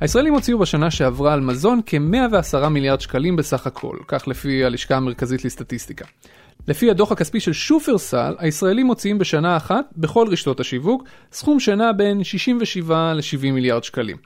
הישראלים 0.00 0.34
הוציאו 0.34 0.58
בשנה 0.58 0.90
שעברה 0.90 1.32
על 1.32 1.40
מזון 1.40 1.80
כ-110 1.86 2.68
מיליארד 2.68 3.00
שקלים 3.00 3.36
בסך 3.36 3.66
הכל, 3.66 3.96
כך 4.08 4.28
לפי 4.28 4.64
הלשכה 4.64 4.96
המרכזית 4.96 5.44
לסטטיסטיקה. 5.44 6.04
לפי 6.68 6.90
הדוח 6.90 7.12
הכספי 7.12 7.40
של 7.40 7.52
שופרסל, 7.52 8.34
הישראלים 8.38 8.86
מוציאים 8.86 9.18
בשנה 9.18 9.56
אחת, 9.56 9.84
בכל 9.96 10.26
רשתות 10.30 10.60
השיווק, 10.60 11.04
סכום 11.32 11.60
שנע 11.60 11.92
בין 11.92 12.24
67 12.24 13.12
ל-70 13.14 13.52
מיליארד 13.52 13.84
שקלים. 13.84 14.16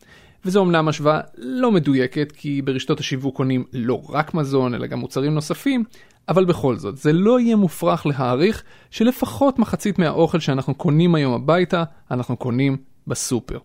וזו 0.45 0.63
אמנם 0.63 0.89
השוואה 0.89 1.21
לא 1.39 1.73
מדויקת, 1.73 2.33
כי 2.33 2.63
ברשתות 2.63 3.01
השיווק 3.01 3.37
קונים 3.37 3.65
לא 3.73 4.03
רק 4.09 4.35
מזון, 4.35 4.75
אלא 4.75 4.87
גם 4.87 4.99
מוצרים 4.99 5.35
נוספים, 5.35 5.85
אבל 6.29 6.45
בכל 6.45 6.77
זאת, 6.77 6.97
זה 6.97 7.13
לא 7.13 7.41
יהיה 7.41 7.57
מופרך 7.57 8.07
להעריך 8.07 8.63
שלפחות 8.91 9.59
מחצית 9.59 9.99
מהאוכל 9.99 10.39
שאנחנו 10.41 10.75
קונים 10.75 11.15
היום 11.15 11.35
הביתה, 11.35 11.85
אנחנו 12.11 12.37
קונים 12.37 12.77
בסופר. 13.07 13.59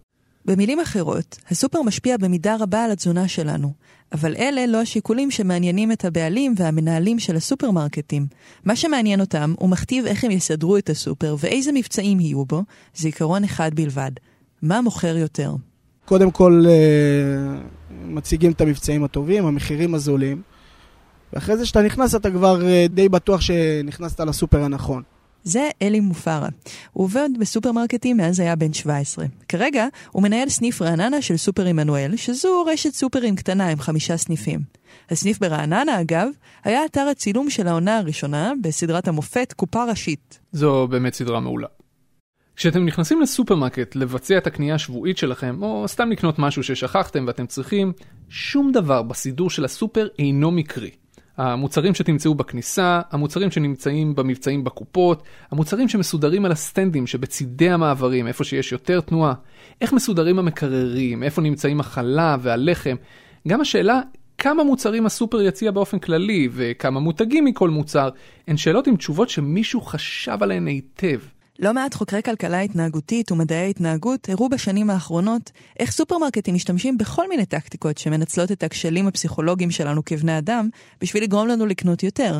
במילים 0.45 0.79
אחרות, 0.79 1.37
הסופר 1.49 1.81
משפיע 1.81 2.17
במידה 2.17 2.55
רבה 2.59 2.83
על 2.83 2.91
התזונה 2.91 3.27
שלנו, 3.27 3.73
אבל 4.11 4.35
אלה 4.35 4.65
לא 4.65 4.81
השיקולים 4.81 5.31
שמעניינים 5.31 5.91
את 5.91 6.05
הבעלים 6.05 6.53
והמנהלים 6.57 7.19
של 7.19 7.35
הסופרמרקטים. 7.35 8.25
מה 8.65 8.75
שמעניין 8.75 9.21
אותם 9.21 9.53
הוא 9.59 9.69
מכתיב 9.69 10.05
איך 10.05 10.23
הם 10.23 10.31
יסדרו 10.31 10.77
את 10.77 10.89
הסופר 10.89 11.35
ואיזה 11.39 11.71
מבצעים 11.71 12.19
יהיו 12.19 12.45
בו, 12.45 12.63
זה 12.95 13.07
עיקרון 13.07 13.43
אחד 13.43 13.71
בלבד. 13.73 14.11
מה 14.61 14.81
מוכר 14.81 15.17
יותר? 15.17 15.55
קודם 16.05 16.31
כל 16.31 16.63
אה, 16.67 17.59
מציגים 18.05 18.51
את 18.51 18.61
המבצעים 18.61 19.03
הטובים, 19.03 19.45
המחירים 19.45 19.95
הזולים, 19.95 20.41
ואחרי 21.33 21.57
זה 21.57 21.63
כשאתה 21.63 21.81
נכנס 21.81 22.15
אתה 22.15 22.31
כבר 22.31 22.65
אה, 22.65 22.85
די 22.89 23.09
בטוח 23.09 23.41
שנכנסת 23.41 24.19
לסופר 24.19 24.63
הנכון. 24.63 25.03
זה 25.45 25.69
אלי 25.81 25.99
מופרה. 25.99 26.49
הוא 26.93 27.03
עובד 27.03 27.29
בסופרמרקטים 27.39 28.17
מאז 28.17 28.39
היה 28.39 28.55
בן 28.55 28.73
17. 28.73 29.25
כרגע 29.49 29.87
הוא 30.11 30.23
מנהל 30.23 30.49
סניף 30.49 30.81
רעננה 30.81 31.21
של 31.21 31.37
סופר 31.37 31.65
עמנואל, 31.65 32.15
שזו 32.15 32.63
רשת 32.67 32.93
סופרים 32.93 33.35
קטנה 33.35 33.69
עם 33.69 33.79
חמישה 33.79 34.17
סניפים. 34.17 34.59
הסניף 35.09 35.39
ברעננה, 35.39 36.01
אגב, 36.01 36.27
היה 36.63 36.85
אתר 36.85 37.07
הצילום 37.11 37.49
של 37.49 37.67
העונה 37.67 37.97
הראשונה 37.97 38.53
בסדרת 38.61 39.07
המופת 39.07 39.53
קופה 39.55 39.83
ראשית. 39.83 40.39
זו 40.51 40.87
באמת 40.87 41.13
סדרה 41.13 41.39
מעולה. 41.39 41.67
כשאתם 42.55 42.85
נכנסים 42.85 43.21
לסופרמרקט 43.21 43.95
לבצע 43.95 44.37
את 44.37 44.47
הקנייה 44.47 44.75
השבועית 44.75 45.17
שלכם, 45.17 45.63
או 45.63 45.87
סתם 45.87 46.11
לקנות 46.11 46.39
משהו 46.39 46.63
ששכחתם 46.63 47.23
ואתם 47.27 47.45
צריכים, 47.45 47.93
שום 48.29 48.71
דבר 48.71 49.01
בסידור 49.01 49.49
של 49.49 49.65
הסופר 49.65 50.07
אינו 50.19 50.51
מקרי. 50.51 50.91
המוצרים 51.37 51.93
שתמצאו 51.93 52.35
בכניסה, 52.35 53.01
המוצרים 53.11 53.51
שנמצאים 53.51 54.15
במבצעים 54.15 54.63
בקופות, 54.63 55.23
המוצרים 55.51 55.89
שמסודרים 55.89 56.45
על 56.45 56.51
הסטנדים 56.51 57.07
שבצידי 57.07 57.69
המעברים, 57.69 58.27
איפה 58.27 58.43
שיש 58.43 58.71
יותר 58.71 59.01
תנועה, 59.01 59.33
איך 59.81 59.93
מסודרים 59.93 60.39
המקררים, 60.39 61.23
איפה 61.23 61.41
נמצאים 61.41 61.79
החלב 61.79 62.39
והלחם, 62.43 62.95
גם 63.47 63.61
השאלה 63.61 64.01
כמה 64.37 64.63
מוצרים 64.63 65.05
הסופר 65.05 65.41
יציע 65.41 65.71
באופן 65.71 65.99
כללי 65.99 66.49
וכמה 66.51 66.99
מותגים 66.99 67.45
מכל 67.45 67.69
מוצר, 67.69 68.09
הן 68.47 68.57
שאלות 68.57 68.87
עם 68.87 68.95
תשובות 68.95 69.29
שמישהו 69.29 69.81
חשב 69.81 70.37
עליהן 70.41 70.67
היטב. 70.67 71.19
לא 71.59 71.73
מעט 71.73 71.93
חוקרי 71.93 72.23
כלכלה 72.23 72.59
התנהגותית 72.59 73.31
ומדעי 73.31 73.57
ההתנהגות 73.57 74.29
הראו 74.29 74.49
בשנים 74.49 74.89
האחרונות 74.89 75.51
איך 75.79 75.91
סופרמרקטים 75.91 76.55
משתמשים 76.55 76.97
בכל 76.97 77.29
מיני 77.29 77.45
טקטיקות 77.45 77.97
שמנצלות 77.97 78.51
את 78.51 78.63
הכשלים 78.63 79.07
הפסיכולוגיים 79.07 79.71
שלנו 79.71 80.05
כבני 80.05 80.37
אדם 80.37 80.69
בשביל 81.01 81.23
לגרום 81.23 81.47
לנו 81.47 81.65
לקנות 81.65 82.03
יותר. 82.03 82.39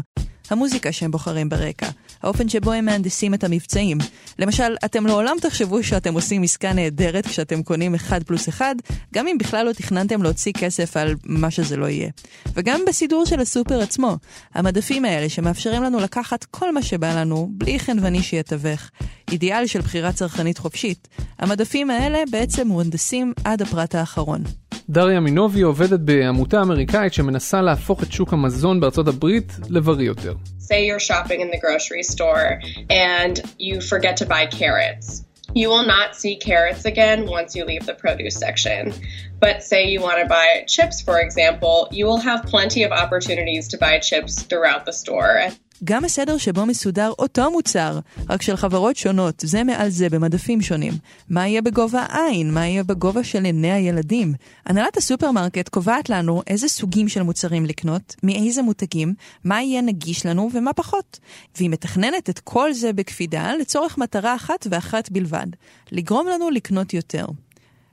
המוזיקה 0.50 0.92
שהם 0.92 1.12
בוחרים 1.12 1.50
ברקע, 1.50 1.90
האופן 2.26 2.50
שבו 2.50 2.72
הם 2.72 2.86
מהנדסים 2.86 3.34
את 3.34 3.44
המבצעים. 3.44 3.98
למשל, 4.40 4.76
אתם 4.86 5.08
לעולם 5.08 5.36
תחשבו 5.42 5.84
שאתם 5.84 6.14
עושים 6.14 6.44
עסקה 6.44 6.74
נהדרת 6.74 7.28
כשאתם 7.28 7.64
קונים 7.64 7.96
1 7.96 8.24
פלוס 8.24 8.50
1, 8.50 8.76
גם 9.14 9.28
אם 9.28 9.38
בכלל 9.38 9.66
לא 9.66 9.72
תכננתם 9.72 10.24
להוציא 10.24 10.54
כסף 10.54 10.98
על 10.98 11.16
מה 11.26 11.52
שזה 11.52 11.78
לא 11.78 11.86
יהיה. 11.86 12.10
וגם 12.54 12.82
בסידור 12.88 13.26
של 13.26 13.40
הסופר 13.40 13.82
עצמו, 13.82 14.18
המדפים 14.54 15.06
האלה 15.06 15.30
שמאפשרים 15.30 15.84
לנו 15.84 16.00
לקחת 16.00 16.44
כל 16.44 16.74
מה 16.74 16.82
שבא 16.82 17.20
לנו, 17.20 17.50
בלי 17.52 17.80
חנווני 17.80 18.24
שיתווך. 18.24 18.90
אידיאל 19.32 19.68
של 19.68 19.82
בחירה 19.82 20.12
צרכנית 20.12 20.58
חופשית. 20.58 21.08
המדפים 21.40 21.90
האלה 21.90 22.24
בעצם 22.32 22.68
מוהנדסים 22.68 23.34
עד 23.44 23.62
הפרט 23.62 23.96
האחרון. 23.96 24.44
דריה 24.91 25.21
מינובי 25.21 25.61
עובדת 25.61 26.01
בעמותה 26.01 26.63
אמריקאית 26.63 27.15
שמנסה 27.15 27.63
להפוך 27.63 28.03
את 28.03 28.13
שוק 28.13 28.33
המזון 28.33 28.81
בארצות 28.81 29.09
הברית 29.09 29.53
לבריא 29.69 30.07
יותר. 30.07 30.35
Say 30.61 30.87
you're 30.87 31.07
shopping 31.13 31.41
in 31.41 31.51
the 31.51 31.61
grocery 31.65 32.05
store 32.15 32.61
and 32.91 33.35
you 33.59 33.81
forget 33.81 34.17
to 34.17 34.27
buy 34.27 34.47
carrots. 34.47 35.25
You 35.61 35.69
will 35.69 35.87
not 35.97 36.15
see 36.15 36.37
carrots 36.37 36.85
again 36.85 37.27
once 37.27 37.57
you 37.57 37.65
leave 37.65 37.85
the 37.87 37.95
produce 37.95 38.37
section. 38.37 38.93
But 39.41 39.57
say 39.65 39.89
you 39.89 40.01
want 40.01 40.19
to 40.23 40.29
buy 40.29 40.65
chips, 40.69 41.01
for 41.01 41.19
example, 41.19 41.89
you 41.91 42.05
will 42.07 42.19
have 42.19 42.41
plenty 42.45 42.85
of 42.85 42.93
opportunities 42.93 43.67
to 43.69 43.79
buy 43.79 43.99
chips 43.99 44.43
throughout 44.43 44.83
the 44.87 44.93
store. 44.93 45.49
גם 45.84 46.06
הסדר 46.06 46.38
שבו 46.38 46.66
מסודר 46.66 47.12
אותו 47.20 47.52
מוצר, 47.52 48.00
רק 48.30 48.42
של 48.42 48.56
חברות 48.56 48.96
שונות, 48.96 49.44
זה 49.46 49.64
מעל 49.64 49.90
זה 49.90 50.10
במדפים 50.10 50.62
שונים. 50.62 50.94
מה 51.30 51.48
יהיה 51.48 51.62
בגובה 51.62 52.06
העין? 52.10 52.54
מה 52.54 52.68
יהיה 52.68 52.84
בגובה 52.84 53.24
של 53.24 53.44
עיני 53.44 53.72
הילדים? 53.72 54.34
הנהלת 54.66 54.98
הסופרמרקט 54.98 55.70
קובעת 55.70 56.10
לנו 56.10 56.42
איזה 56.48 56.68
סוגים 56.68 57.08
של 57.08 57.24
מוצרים 57.24 57.66
לקנות, 57.66 58.16
מאיזה 58.24 58.62
מותגים, 58.62 59.14
מה 59.44 59.62
יהיה 59.62 59.82
נגיש 59.82 60.26
לנו 60.26 60.50
ומה 60.54 60.74
פחות. 60.74 61.20
והיא 61.58 61.70
מתכננת 61.70 62.30
את 62.30 62.40
כל 62.40 62.74
זה 62.74 62.94
בקפידה 62.94 63.54
לצורך 63.56 63.98
מטרה 63.98 64.36
אחת 64.36 64.68
ואחת 64.70 65.10
בלבד, 65.10 65.48
לגרום 65.92 66.28
לנו 66.28 66.50
לקנות 66.50 66.94
יותר. 66.94 67.26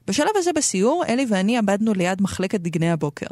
בשלב 0.06 0.30
הזה 0.36 0.50
בסיור, 0.52 1.04
אלי 1.08 1.26
ואני 1.28 1.58
עברנו 1.58 1.94
ליד 1.94 2.22
מחלקת 2.22 2.60
דגני 2.60 2.90
הבוקר, 2.90 3.26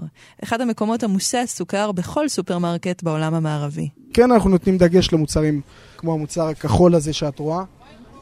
אחד 0.45 0.61
המקומות 0.61 1.03
עמוסי 1.03 1.39
הסוכר 1.39 1.93
בכל 1.93 2.29
סופרמרקט 2.29 3.03
בעולם 3.03 3.35
המערבי. 3.35 3.89
כן, 4.15 4.33
אנחנו 4.33 4.51
נותנים 4.51 4.79
דגש 4.79 5.13
למוצרים 5.13 5.61
כמו 5.97 6.13
המוצר 6.13 6.49
הכחול 6.49 6.95
הזה 6.95 7.13
שאת 7.13 7.39
רואה, 7.39 7.65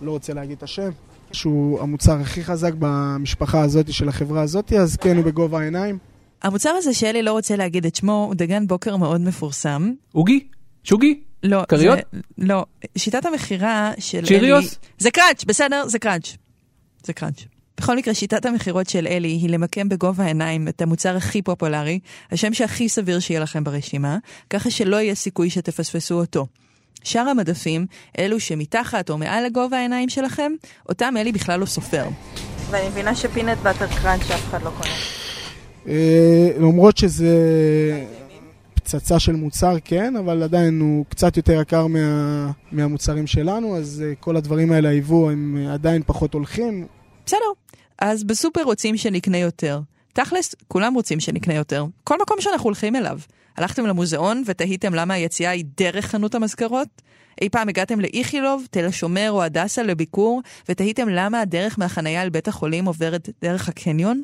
לא 0.01 0.11
רוצה 0.11 0.35
להגיד 0.35 0.57
את 0.57 0.63
השם, 0.63 0.91
שהוא 1.33 1.81
המוצר 1.81 2.21
הכי 2.21 2.45
חזק 2.45 2.73
במשפחה 2.79 3.61
הזאת 3.61 3.93
של 3.93 4.09
החברה 4.09 4.43
הזאת, 4.43 4.73
אז 4.73 4.97
כן, 4.97 5.17
הוא 5.17 5.25
בגובה 5.25 5.61
העיניים. 5.61 5.99
המוצר 6.43 6.71
הזה 6.71 6.95
שאלי 6.95 7.23
לא 7.23 7.33
רוצה 7.33 7.57
להגיד 7.57 7.87
את 7.87 7.97
שמו, 7.97 8.25
הוא 8.27 8.35
דגן 8.35 8.67
בוקר 8.67 8.97
מאוד 8.97 9.21
מפורסם. 9.21 9.93
עוגי? 10.13 10.49
שוגי? 10.85 11.21
לא, 11.43 11.63
כריות? 11.69 11.99
זה, 12.13 12.21
לא. 12.39 12.65
שיטת 12.99 13.27
המכירה 13.27 13.93
של 13.99 14.27
צ'יריוס? 14.27 14.65
אלי... 14.65 14.89
זה 14.99 15.11
קראץ', 15.11 15.45
בסדר? 15.45 15.89
זה 15.89 15.99
קראץ'. 15.99 16.37
זה 17.05 17.13
קראץ'. 17.13 17.58
בכל 17.79 17.97
מקרה, 17.97 18.15
שיטת 18.15 18.47
המכירות 18.47 18.89
של 18.89 19.07
אלי 19.07 19.29
היא 19.29 19.51
למקם 19.51 19.89
בגובה 19.89 20.25
העיניים 20.25 20.69
את 20.69 20.83
המוצר 20.83 21.17
הכי 21.17 21.43
פופולרי, 21.43 21.99
השם 22.33 22.55
שהכי 22.55 22.89
סביר 22.89 23.21
שיהיה 23.21 23.41
לכם 23.41 23.65
ברשימה, 23.65 24.19
ככה 24.51 24.71
שלא 24.71 24.97
יהיה 24.97 25.15
סיכוי 25.15 25.51
שתפספסו 25.51 26.15
אותו. 26.15 26.47
שאר 27.05 27.29
המדפים, 27.29 27.87
אלו 28.19 28.41
שמתחת 28.41 29.11
או 29.11 29.19
מעל 29.19 29.45
לגובה 29.45 29.79
העיניים 29.79 30.09
שלכם, 30.09 30.53
אותם 30.89 31.15
אלי 31.17 31.33
בכלל 31.33 31.61
לא 31.61 31.67
סופר. 31.67 32.05
ואני 32.71 32.89
מבינה 32.89 33.15
שפינט 33.15 33.59
באטר 33.59 33.87
קראנץ' 33.87 34.23
שאף 34.23 34.49
אחד 34.51 34.63
לא 34.63 34.71
קונה. 34.71 34.95
אה, 35.89 36.51
למרות 36.59 36.97
שזה 36.97 37.37
פצצה 38.75 39.19
של 39.19 39.33
מוצר, 39.33 39.77
כן, 39.85 40.17
אבל 40.17 40.43
עדיין 40.43 40.81
הוא 40.81 41.05
קצת 41.09 41.37
יותר 41.37 41.61
יקר 41.61 41.87
מה, 41.87 42.51
מהמוצרים 42.73 43.27
שלנו, 43.27 43.77
אז 43.77 44.05
uh, 44.05 44.21
כל 44.21 44.37
הדברים 44.37 44.73
האלה, 44.73 44.89
היבוא, 44.89 45.31
הם 45.31 45.67
uh, 45.67 45.73
עדיין 45.73 46.03
פחות 46.07 46.35
הולכים. 46.35 46.87
בסדר, 47.27 47.39
אז 47.99 48.25
בסופר 48.25 48.63
רוצים 48.63 48.97
שנקנה 48.97 49.39
יותר. 49.39 49.81
תכלס, 50.13 50.55
כולם 50.69 50.95
רוצים 50.95 51.21
שנקנה 51.21 51.55
יותר. 51.55 51.87
כל 52.05 52.17
מקום 52.23 52.41
שאנחנו 52.41 52.65
הולכים 52.65 52.97
אליו. 52.97 53.19
הלכתם 53.57 53.87
למוזיאון 53.87 54.43
ותהיתם 54.47 54.95
למה 54.95 55.15
היציאה 55.15 55.51
היא 55.51 55.65
דרך 55.77 56.07
חנות 56.07 56.35
המזכרות? 56.35 56.89
אי 57.41 57.49
פעם 57.49 57.69
הגעתם 57.69 58.01
לאיכילוב, 58.01 58.67
תל 58.71 58.85
השומר 58.85 59.31
או 59.31 59.43
הדסה 59.43 59.83
לביקור, 59.83 60.43
ותהיתם 60.69 61.09
למה 61.09 61.41
הדרך 61.41 61.79
מהחנייה 61.79 62.23
אל 62.23 62.29
בית 62.29 62.49
החולים 62.49 62.85
עוברת 62.85 63.29
דרך 63.43 63.69
הקניון? 63.69 64.23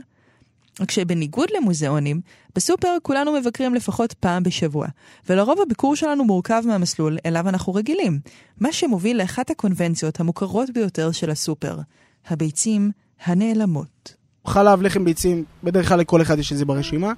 רק 0.80 0.90
שבניגוד 0.90 1.48
למוזיאונים, 1.56 2.20
בסופר 2.54 2.96
כולנו 3.02 3.32
מבקרים 3.32 3.74
לפחות 3.74 4.12
פעם 4.12 4.42
בשבוע, 4.42 4.86
ולרוב 5.28 5.60
הביקור 5.60 5.96
שלנו 5.96 6.24
מורכב 6.24 6.62
מהמסלול 6.66 7.18
אליו 7.26 7.48
אנחנו 7.48 7.74
רגילים, 7.74 8.18
מה 8.60 8.72
שמוביל 8.72 9.18
לאחת 9.18 9.50
הקונבנציות 9.50 10.20
המוכרות 10.20 10.70
ביותר 10.70 11.12
של 11.12 11.30
הסופר, 11.30 11.78
הביצים 12.26 12.90
הנעלמות. 13.24 14.14
חלב, 14.46 14.82
לחם 14.82 15.04
ביצים, 15.04 15.44
בדרך 15.64 15.88
כלל 15.88 15.98
לכל 15.98 16.22
אחד 16.22 16.38
יש 16.38 16.52
את 16.52 16.56
זה 16.56 16.64
ברשימה, 16.64 17.12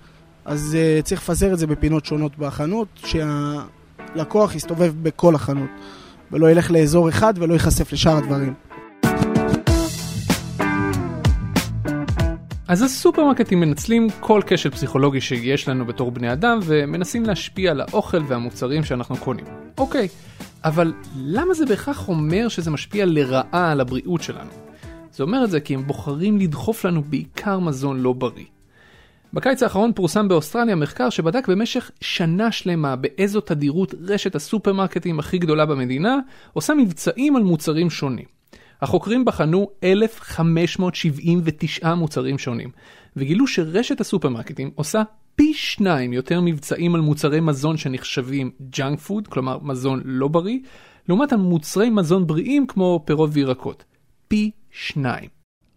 אז 0.44 0.76
uh, 0.76 1.02
צריך 1.02 1.20
לפזר 1.22 1.52
את 1.52 1.58
זה 1.58 1.66
בפינות 1.66 2.06
שונות 2.06 2.38
בחנות, 2.38 2.88
שהלקוח 2.94 4.54
יסתובב 4.54 4.94
בכל 5.02 5.34
החנות, 5.34 5.70
ולא 6.32 6.50
ילך 6.50 6.70
לאזור 6.70 7.08
אחד 7.08 7.34
ולא 7.36 7.54
ייחשף 7.54 7.92
לשאר 7.92 8.16
הדברים. 8.16 8.54
אז 12.68 12.82
הסופרמרקטים 12.82 13.60
מנצלים 13.60 14.08
כל 14.20 14.40
כשל 14.46 14.70
פסיכולוגי 14.70 15.20
שיש 15.20 15.68
לנו 15.68 15.86
בתור 15.86 16.10
בני 16.10 16.32
אדם 16.32 16.58
ומנסים 16.64 17.24
להשפיע 17.24 17.70
על 17.70 17.80
האוכל 17.80 18.22
והמוצרים 18.28 18.84
שאנחנו 18.84 19.16
קונים. 19.16 19.44
אוקיי, 19.78 20.08
אבל 20.64 20.92
למה 21.16 21.54
זה 21.54 21.66
בהכרח 21.66 22.08
אומר 22.08 22.48
שזה 22.48 22.70
משפיע 22.70 23.06
לרעה 23.06 23.72
על 23.72 23.80
הבריאות 23.80 24.22
שלנו? 24.22 24.65
זה 25.16 25.22
אומר 25.22 25.44
את 25.44 25.50
זה 25.50 25.60
כי 25.60 25.74
הם 25.74 25.86
בוחרים 25.86 26.38
לדחוף 26.38 26.84
לנו 26.84 27.02
בעיקר 27.02 27.58
מזון 27.58 28.00
לא 28.00 28.12
בריא. 28.12 28.44
בקיץ 29.32 29.62
האחרון 29.62 29.92
פורסם 29.92 30.28
באוסטרליה 30.28 30.74
מחקר 30.74 31.10
שבדק 31.10 31.48
במשך 31.48 31.90
שנה 32.00 32.52
שלמה 32.52 32.96
באיזו 32.96 33.40
תדירות 33.40 33.94
רשת 34.00 34.34
הסופרמרקטים 34.34 35.18
הכי 35.18 35.38
גדולה 35.38 35.66
במדינה 35.66 36.18
עושה 36.52 36.74
מבצעים 36.74 37.36
על 37.36 37.42
מוצרים 37.42 37.90
שונים. 37.90 38.24
החוקרים 38.82 39.24
בחנו 39.24 39.70
1,579 39.84 41.94
מוצרים 41.94 42.38
שונים, 42.38 42.70
וגילו 43.16 43.46
שרשת 43.46 44.00
הסופרמרקטים 44.00 44.70
עושה 44.74 45.02
פי 45.36 45.54
שניים 45.54 46.12
יותר 46.12 46.40
מבצעים 46.40 46.94
על 46.94 47.00
מוצרי 47.00 47.40
מזון 47.40 47.76
שנחשבים 47.76 48.50
ג'אנק 48.70 48.98
פוד, 48.98 49.28
כלומר 49.28 49.58
מזון 49.62 50.00
לא 50.04 50.28
בריא, 50.28 50.58
לעומת 51.08 51.32
המוצרי 51.32 51.90
מזון 51.90 52.26
בריאים 52.26 52.66
כמו 52.66 53.02
פירות 53.04 53.30
וירקות. 53.32 53.84
פי 54.28 54.50
שניים. 54.75 55.29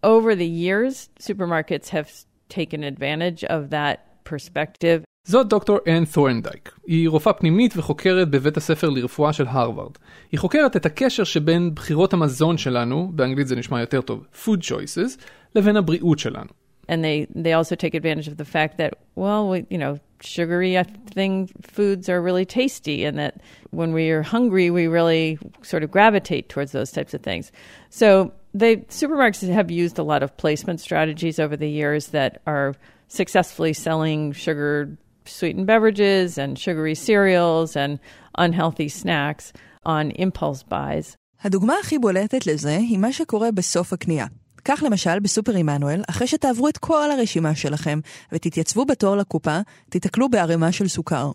Over 0.03 0.35
the 0.35 0.45
years, 0.45 1.09
supermarkets 1.19 1.89
have 1.89 2.09
taken 2.49 2.83
advantage 2.83 3.43
of 3.43 3.69
that 3.71 3.97
perspective 4.23 5.03
זאת 5.27 5.47
דוקטור 5.49 5.77
אן 5.87 6.03
תורנדייק. 6.13 6.71
היא 6.87 7.09
רופאה 7.09 7.33
פנימית 7.33 7.73
וחוקרת 7.77 8.29
בבית 8.29 8.57
הספר 8.57 8.89
לרפואה 8.89 9.33
של 9.33 9.47
הרווארד. 9.47 9.91
היא 10.31 10.39
חוקרת 10.39 10.75
את 10.75 10.85
הקשר 10.85 11.23
שבין 11.23 11.75
בחירות 11.75 12.13
המזון 12.13 12.57
שלנו, 12.57 13.11
באנגלית 13.13 13.47
זה 13.47 13.55
נשמע 13.55 13.79
יותר 13.79 14.01
טוב, 14.01 14.27
food 14.45 14.59
choices, 14.59 15.21
לבין 15.55 15.77
הבריאות 15.77 16.19
שלנו. 16.19 16.49
And 16.87 17.03
they, 17.03 17.25
they 17.35 17.53
also 17.53 17.75
take 17.75 17.95
advantage 17.95 18.27
of 18.27 18.37
the 18.37 18.45
fact 18.45 18.77
that, 18.77 18.93
well, 19.15 19.49
we, 19.49 19.65
you 19.71 19.79
know, 19.79 19.97
sugary 20.21 20.77
thing, 21.15 21.49
foods 21.63 22.07
are 22.09 22.21
really 22.21 22.45
tasty, 22.45 23.05
and 23.05 23.17
that 23.17 23.41
when 23.71 23.91
we 23.91 24.11
are 24.11 24.21
hungry, 24.21 24.69
we 24.69 24.85
really 24.85 25.39
sort 25.63 25.81
of 25.83 25.89
gravitate 25.89 26.47
towards 26.47 26.71
those 26.73 26.91
types 26.91 27.15
of 27.15 27.21
things. 27.23 27.51
So 27.89 28.31
the 28.54 28.76
supermarkets 28.88 29.48
have 29.48 29.70
used 29.70 29.98
a 29.98 30.02
lot 30.02 30.22
of 30.22 30.36
placement 30.36 30.80
strategies 30.80 31.38
over 31.38 31.56
the 31.56 31.68
years 31.68 32.08
that 32.08 32.40
are 32.46 32.74
successfully 33.08 33.72
selling 33.72 34.32
sugar 34.32 34.96
sweetened 35.24 35.66
beverages 35.66 36.38
and 36.38 36.58
sugary 36.58 36.94
cereals 36.94 37.76
and 37.76 37.98
unhealthy 38.38 38.88
snacks 38.88 39.52
on 39.84 40.10
impulse 40.12 40.62
buys. 40.62 41.16
הדוגמה 41.42 41.74
הכי 41.80 41.98
בולטת 41.98 42.46
לזה 42.46 42.76
היא 42.76 42.98
מה 42.98 43.12
שקורה 43.12 43.50
בסוף 43.50 43.92
הקנייה. 43.92 44.26
כך 44.64 44.82
למשל 44.86 45.18
בסופר 45.18 45.56
עמנואל, 45.56 46.02
אחרי 46.10 46.26
שתעברו 46.26 46.68
את 46.68 46.78
כל 46.78 47.10
הרשימה 47.10 47.54
שלכם 47.54 48.00
ותתייצבו 48.32 48.84
בתור 48.84 49.16
לקופה, 49.16 49.58
תיתקלו 49.90 50.28
בערימה 50.28 50.72
של 50.72 50.88
סוכר. 50.88 51.30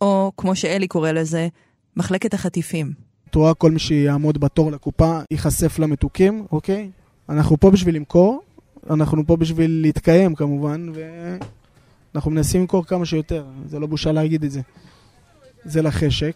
או, 0.00 0.32
כמו 0.36 0.56
שאלי 0.56 0.88
קורא 0.88 1.10
לזה, 1.12 1.48
מחלקת 1.96 2.34
החטיפים. 2.34 3.09
את 3.30 3.34
רואה 3.34 3.54
כל 3.54 3.70
מי 3.70 3.78
שיעמוד 3.78 4.38
בתור 4.38 4.72
לקופה 4.72 5.20
ייחשף 5.30 5.78
למתוקים, 5.78 6.46
אוקיי? 6.52 6.90
אנחנו 7.28 7.60
פה 7.60 7.70
בשביל 7.70 7.96
למכור, 7.96 8.42
אנחנו 8.90 9.26
פה 9.26 9.36
בשביל 9.36 9.80
להתקיים 9.82 10.34
כמובן, 10.34 10.86
ואנחנו 12.14 12.30
מנסים 12.30 12.60
למכור 12.60 12.84
כמה 12.84 13.06
שיותר, 13.06 13.44
זה 13.66 13.78
לא 13.78 13.86
בושה 13.86 14.12
להגיד 14.12 14.44
את 14.44 14.50
זה. 14.50 14.60
זה 15.64 15.82
לחשק. 15.82 16.34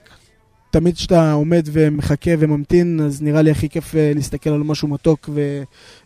תמיד 0.71 0.95
כשאתה 0.95 1.33
עומד 1.33 1.69
ומחכה 1.73 2.31
וממתין, 2.39 3.01
אז 3.01 3.23
נראה 3.23 3.43
לי 3.43 3.51
הכי 3.51 3.69
כיף 3.69 3.95
אה, 3.95 4.13
להסתכל 4.15 4.51
על 4.51 4.63
משהו 4.63 4.89
מתוק 4.89 5.31
ו... 5.35 5.63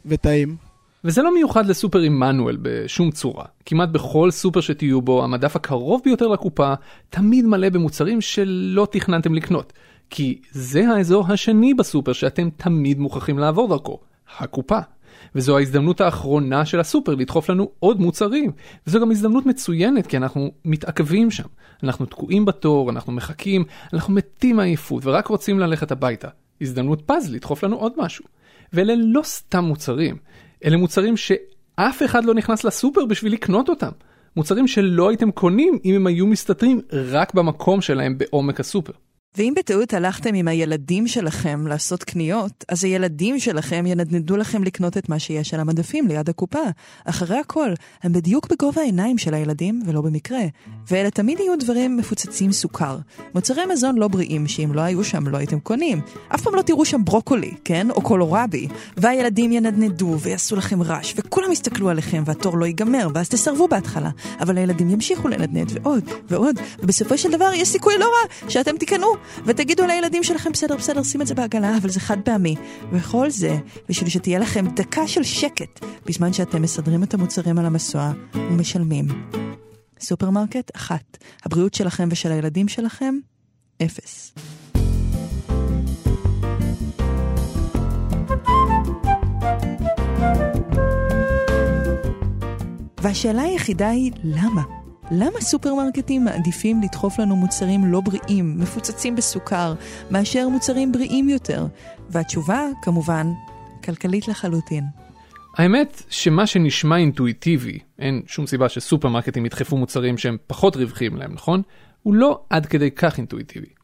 וטעים. 0.07 0.57
וזה 1.05 1.22
לא 1.22 1.35
מיוחד 1.35 1.66
לסופר 1.66 1.98
עמנואל 1.98 2.59
בשום 2.62 3.11
צורה. 3.11 3.44
כמעט 3.66 3.88
בכל 3.88 4.31
סופר 4.31 4.61
שתהיו 4.61 5.03
בו, 5.03 5.24
המדף 5.24 5.57
הקרוב 5.57 6.01
ביותר 6.05 6.27
לקופה 6.27 6.74
תמיד 7.11 7.44
מלא 7.44 7.68
במוצרים 7.68 8.20
שלא 8.20 8.88
תכננתם 8.90 9.35
לקנות. 9.35 9.72
כי 10.10 10.40
זה 10.50 10.88
האזור 10.88 11.26
השני 11.32 11.74
בסופר 11.74 12.12
שאתם 12.12 12.48
תמיד 12.56 12.98
מוכרחים 12.98 13.38
לעבור 13.38 13.68
דרכו, 13.68 14.00
הקופה. 14.38 14.78
וזו 15.34 15.58
ההזדמנות 15.58 16.00
האחרונה 16.00 16.64
של 16.64 16.80
הסופר 16.80 17.14
לדחוף 17.14 17.50
לנו 17.50 17.70
עוד 17.78 18.00
מוצרים. 18.00 18.52
וזו 18.86 19.00
גם 19.00 19.10
הזדמנות 19.10 19.46
מצוינת 19.46 20.06
כי 20.06 20.16
אנחנו 20.16 20.50
מתעכבים 20.64 21.30
שם. 21.30 21.44
אנחנו 21.82 22.06
תקועים 22.06 22.44
בתור, 22.44 22.90
אנחנו 22.90 23.12
מחכים, 23.12 23.64
אנחנו 23.92 24.14
מתים 24.14 24.56
מעייפות 24.56 25.06
ורק 25.06 25.26
רוצים 25.26 25.58
ללכת 25.58 25.92
הביתה. 25.92 26.28
הזדמנות 26.60 27.02
פז 27.06 27.30
לדחוף 27.30 27.64
לנו 27.64 27.76
עוד 27.76 27.92
משהו. 27.96 28.24
ואלה 28.72 28.94
לא 28.96 29.22
סתם 29.24 29.64
מוצרים, 29.64 30.16
אלה 30.64 30.76
מוצרים 30.76 31.16
שאף 31.16 32.02
אחד 32.04 32.24
לא 32.24 32.34
נכנס 32.34 32.64
לסופר 32.64 33.06
בשביל 33.06 33.32
לקנות 33.32 33.68
אותם. 33.68 33.90
מוצרים 34.36 34.68
שלא 34.68 35.08
הייתם 35.08 35.30
קונים 35.30 35.78
אם 35.84 35.94
הם 35.94 36.06
היו 36.06 36.26
מסתתרים 36.26 36.80
רק 36.92 37.34
במקום 37.34 37.80
שלהם 37.80 38.18
בעומק 38.18 38.60
הסופר. 38.60 38.92
ואם 39.38 39.53
בטעות 39.57 39.94
הלכתם 39.94 40.35
עם 40.35 40.48
הילדים 40.48 41.09
שלכם 41.09 41.66
לעשות 41.66 42.05
קניות, 42.05 42.64
אז 42.68 42.85
הילדים 42.85 43.38
שלכם 43.38 43.85
ינדנדו 43.87 44.37
לכם 44.37 44.64
לקנות 44.64 44.96
את 44.96 45.09
מה 45.09 45.18
שיש 45.18 45.55
על 45.55 45.61
המדפים 45.61 46.09
ליד 46.09 46.29
הקופה. 46.29 46.59
אחרי 47.05 47.38
הכל, 47.38 47.70
הם 48.03 48.12
בדיוק 48.12 48.46
בגובה 48.51 48.81
העיניים 48.81 49.18
של 49.18 49.35
הילדים, 49.35 49.83
ולא 49.87 50.01
במקרה. 50.01 50.40
ואלה 50.90 51.11
תמיד 51.11 51.40
יהיו 51.40 51.59
דברים 51.59 51.96
מפוצצים 51.96 52.53
סוכר. 52.53 52.98
מוצרי 53.35 53.66
מזון 53.66 53.96
לא 53.96 54.09
בריאים, 54.09 54.46
שאם 54.46 54.70
לא 54.72 54.81
היו 54.81 55.05
שם 55.05 55.29
לא 55.29 55.37
הייתם 55.37 55.61
קונים. 55.61 56.01
אף 56.35 56.42
פעם 56.42 56.55
לא 56.55 56.62
תראו 56.62 56.85
שם 56.85 57.05
ברוקולי, 57.05 57.55
כן? 57.64 57.90
או 57.90 58.03
קולורבי. 58.03 58.68
והילדים 58.96 59.53
ינדנדו 59.53 60.16
ויעשו 60.20 60.57
לכם 60.57 60.83
רעש, 60.83 61.14
וכולם 61.16 61.53
יסתכלו 61.53 61.88
עליכם 61.88 62.22
והתור 62.27 62.59
לא 62.59 62.66
ייגמר, 62.66 63.09
ואז 63.14 63.29
תסרבו 63.29 63.68
בהתחלה. 63.68 64.11
אבל 64.40 64.59
הילדים 64.59 64.90
ימשיכו 64.90 65.29
לנדנד 65.29 65.72
ועוד 65.74 66.05
ועוד, 66.29 66.57
ובסופו 66.79 67.18
של 67.18 67.31
דבר 67.31 67.51
יש 67.55 67.68
סיכוי 67.68 67.98
לא 67.98 68.05
רע 68.05 68.51
שאתם 68.51 68.77
תיכנעו 68.77 69.16
ותגידו 69.44 69.86
לילדים 69.86 70.24
שלכם, 70.24 70.52
בסדר, 70.52 70.76
בסדר, 70.76 71.02
שים 71.02 71.22
את 71.22 71.26
זה 71.26 71.34
בעגלה, 71.34 71.76
אבל 71.76 71.88
זה 71.88 72.00
חד 72.00 72.20
פעמי. 72.24 72.56
וכל 72.92 73.30
זה, 73.30 73.56
בשביל 73.88 74.10
שתהיה 74.10 74.38
לכם 74.38 74.66
דקה 74.68 75.08
של 75.08 75.22
שקט, 75.22 75.84
בזמן 76.06 76.32
שאתם 76.32 76.62
מסדרים 76.62 77.02
את 77.02 77.14
המוצרים 77.14 77.58
על 77.58 77.66
המסוע 77.66 78.12
ומשלמים. 78.34 79.06
סופרמרקט, 80.00 80.76
אחת. 80.76 81.18
הבריאות 81.44 81.74
שלכם 81.74 82.08
ושל 82.12 82.32
הילדים 82.32 82.68
שלכם, 82.68 83.14
אפס. 83.82 84.34
והשאלה 93.02 93.42
היחידה 93.42 93.88
היא, 93.88 94.12
למה? 94.24 94.77
למה 95.10 95.40
סופרמרקטים 95.40 96.24
מעדיפים 96.24 96.82
לדחוף 96.82 97.18
לנו 97.18 97.36
מוצרים 97.36 97.84
לא 97.84 98.00
בריאים, 98.00 98.60
מפוצצים 98.60 99.16
בסוכר, 99.16 99.74
מאשר 100.10 100.48
מוצרים 100.48 100.92
בריאים 100.92 101.28
יותר? 101.28 101.66
והתשובה, 102.10 102.60
כמובן, 102.82 103.26
כלכלית 103.84 104.28
לחלוטין. 104.28 104.84
האמת 105.56 106.02
שמה 106.10 106.46
שנשמע 106.46 106.96
אינטואיטיבי, 106.96 107.78
אין 107.98 108.22
שום 108.26 108.46
סיבה 108.46 108.68
שסופרמרקטים 108.68 109.46
ידחפו 109.46 109.76
מוצרים 109.76 110.18
שהם 110.18 110.36
פחות 110.46 110.76
רווחיים 110.76 111.16
להם, 111.16 111.32
נכון? 111.34 111.62
הוא 112.02 112.14
לא 112.14 112.40
עד 112.50 112.66
כדי 112.66 112.90
כך 112.90 113.18
אינטואיטיבי. 113.18 113.77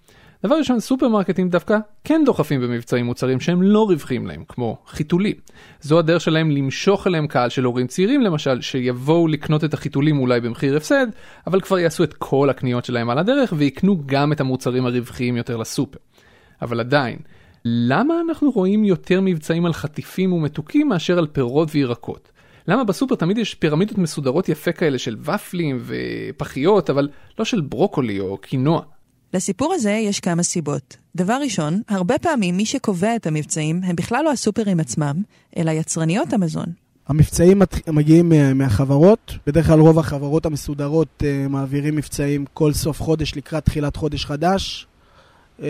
דבר 0.47 0.55
ראשון, 0.55 0.81
סופרמרקטים 0.81 1.49
דווקא 1.49 1.79
כן 2.05 2.23
דוחפים 2.25 2.61
במבצעים 2.61 3.07
מוצרים 3.07 3.41
שהם 3.41 3.63
לא 3.63 3.87
רווחים 3.87 4.27
להם, 4.27 4.45
כמו 4.49 4.79
חיתולים. 4.87 5.35
זו 5.81 5.99
הדרך 5.99 6.21
שלהם 6.21 6.51
למשוך 6.51 7.07
אליהם 7.07 7.27
קהל 7.27 7.49
של 7.49 7.65
הורים 7.65 7.87
צעירים 7.87 8.21
למשל, 8.21 8.61
שיבואו 8.61 9.29
לקנות 9.29 9.65
את 9.65 9.75
החיתולים 9.75 10.19
אולי 10.19 10.41
במחיר 10.41 10.77
הפסד, 10.77 11.07
אבל 11.47 11.61
כבר 11.61 11.79
יעשו 11.79 12.05
את 12.05 12.15
כל 12.15 12.51
הקניות 12.51 12.85
שלהם 12.85 13.11
על 13.11 13.19
הדרך 13.19 13.53
ויקנו 13.57 14.03
גם 14.07 14.33
את 14.33 14.41
המוצרים 14.41 14.87
הרווחיים 14.87 15.37
יותר 15.37 15.57
לסופר. 15.57 15.99
אבל 16.63 16.81
עדיין, 16.81 17.19
למה 17.65 18.15
אנחנו 18.29 18.51
רואים 18.51 18.85
יותר 18.85 19.21
מבצעים 19.21 19.67
על 19.67 19.73
חטיפים 19.73 20.33
ומתוקים 20.33 20.89
מאשר 20.89 21.19
על 21.19 21.27
פירות 21.27 21.69
וירקות? 21.73 22.31
למה 22.69 22.85
בסופר 22.85 23.15
תמיד 23.15 23.39
יש 23.39 23.55
פירמידות 23.55 23.99
מסודרות 23.99 24.49
יפה 24.49 24.73
כאלה 24.73 24.99
של 24.99 25.17
ופלים 25.21 25.83
ופחיות, 25.85 26.91
אבל 26.91 27.09
לא 27.39 27.45
של 27.45 27.61
ברוקולי 27.61 28.21
או 28.21 28.39
קינוע? 28.39 28.83
לסיפור 29.35 29.73
הזה 29.75 29.91
יש 29.91 30.21
כמה 30.21 30.43
סיבות. 30.43 30.97
דבר 31.17 31.39
ראשון, 31.43 31.83
הרבה 31.89 32.19
פעמים 32.19 32.57
מי 32.57 32.67
שקובע 32.67 33.17
את 33.17 33.27
המבצעים 33.27 33.81
הם 33.85 33.97
בכלל 33.97 34.25
לא 34.25 34.33
הסופרים 34.33 34.81
עצמם, 34.81 35.23
אלא 35.57 35.71
יצרניות 35.71 36.33
המזון. 36.33 36.67
המבצעים 37.09 37.63
מגיעים 37.89 38.33
מהחברות, 38.55 39.33
בדרך 39.47 39.67
כלל 39.67 39.81
רוב 39.81 39.99
החברות 39.99 40.47
המסודרות 40.47 41.23
uh, 41.23 41.49
מעבירים 41.49 41.97
מבצעים 41.97 42.45
כל 42.53 42.73
סוף 42.73 43.03
חודש 43.03 43.37
לקראת 43.37 43.65
תחילת 43.65 43.97
חודש 43.97 44.25
חדש, 44.25 44.87
uh, 45.59 45.63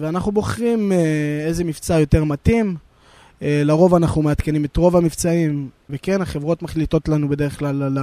ואנחנו 0.00 0.32
בוחרים 0.32 0.92
uh, 0.92 0.94
איזה 1.46 1.64
מבצע 1.64 2.00
יותר 2.00 2.24
מתאים. 2.24 2.76
לרוב 3.44 3.94
אנחנו 3.94 4.22
מעדכנים 4.22 4.64
את 4.64 4.76
רוב 4.76 4.96
המבצעים, 4.96 5.68
וכן, 5.90 6.22
החברות 6.22 6.62
מחליטות 6.62 7.08
לנו 7.08 7.28
בדרך 7.28 7.58
כלל 7.58 7.82
על 7.82 7.98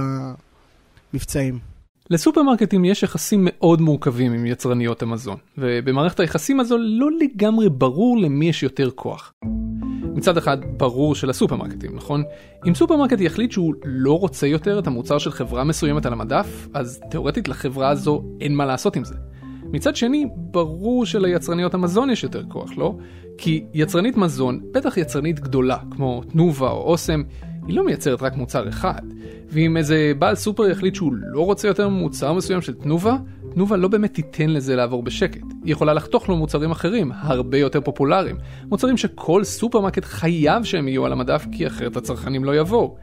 המבצעים. 1.12 1.69
לסופרמרקטים 2.10 2.84
יש 2.84 3.02
יחסים 3.02 3.40
מאוד 3.42 3.80
מורכבים 3.80 4.32
עם 4.32 4.46
יצרניות 4.46 5.02
המזון, 5.02 5.36
ובמערכת 5.58 6.20
היחסים 6.20 6.60
הזו 6.60 6.76
לא 6.78 7.08
לגמרי 7.20 7.68
ברור 7.68 8.18
למי 8.18 8.48
יש 8.48 8.62
יותר 8.62 8.90
כוח. 8.90 9.32
מצד 10.14 10.36
אחד, 10.36 10.58
ברור 10.76 11.14
שלסופרמרקטים, 11.14 11.96
נכון? 11.96 12.22
אם 12.68 12.74
סופרמרקט 12.74 13.20
יחליט 13.20 13.52
שהוא 13.52 13.74
לא 13.84 14.18
רוצה 14.18 14.46
יותר 14.46 14.78
את 14.78 14.86
המוצר 14.86 15.18
של 15.18 15.30
חברה 15.30 15.64
מסוימת 15.64 16.06
על 16.06 16.12
המדף, 16.12 16.68
אז 16.74 17.00
תאורטית 17.10 17.48
לחברה 17.48 17.88
הזו 17.88 18.22
אין 18.40 18.54
מה 18.54 18.66
לעשות 18.66 18.96
עם 18.96 19.04
זה. 19.04 19.14
מצד 19.64 19.96
שני, 19.96 20.26
ברור 20.36 21.06
שליצרניות 21.06 21.74
המזון 21.74 22.10
יש 22.10 22.22
יותר 22.22 22.42
כוח, 22.48 22.70
לא? 22.76 22.94
כי 23.38 23.64
יצרנית 23.74 24.16
מזון, 24.16 24.60
בטח 24.72 24.96
יצרנית 24.96 25.40
גדולה, 25.40 25.76
כמו 25.90 26.22
תנובה 26.32 26.70
או 26.70 26.82
אוסם, 26.82 27.22
היא 27.66 27.76
לא 27.76 27.84
מייצרת 27.84 28.22
רק 28.22 28.36
מוצר 28.36 28.68
אחד. 28.68 29.00
ואם 29.48 29.76
איזה 29.76 30.12
בעל 30.18 30.34
סופר 30.34 30.68
יחליט 30.68 30.94
שהוא 30.94 31.12
לא 31.12 31.44
רוצה 31.44 31.68
יותר 31.68 31.88
מוצר 31.88 32.32
מסוים 32.32 32.62
של 32.62 32.74
תנובה, 32.74 33.16
תנובה 33.54 33.76
לא 33.76 33.88
באמת 33.88 34.14
תיתן 34.14 34.50
לזה 34.50 34.76
לעבור 34.76 35.02
בשקט. 35.02 35.44
היא 35.64 35.72
יכולה 35.72 35.94
לחתוך 35.94 36.28
לו 36.28 36.36
מוצרים 36.36 36.70
אחרים, 36.70 37.12
הרבה 37.14 37.58
יותר 37.58 37.80
פופולריים. 37.80 38.36
מוצרים 38.64 38.96
שכל 38.96 39.44
סופרמרקט 39.44 40.04
חייב 40.04 40.64
שהם 40.64 40.88
יהיו 40.88 41.06
על 41.06 41.12
המדף, 41.12 41.46
כי 41.52 41.66
אחרת 41.66 41.96
הצרכנים 41.96 42.44
לא 42.44 42.56
יבואו. 42.56 42.96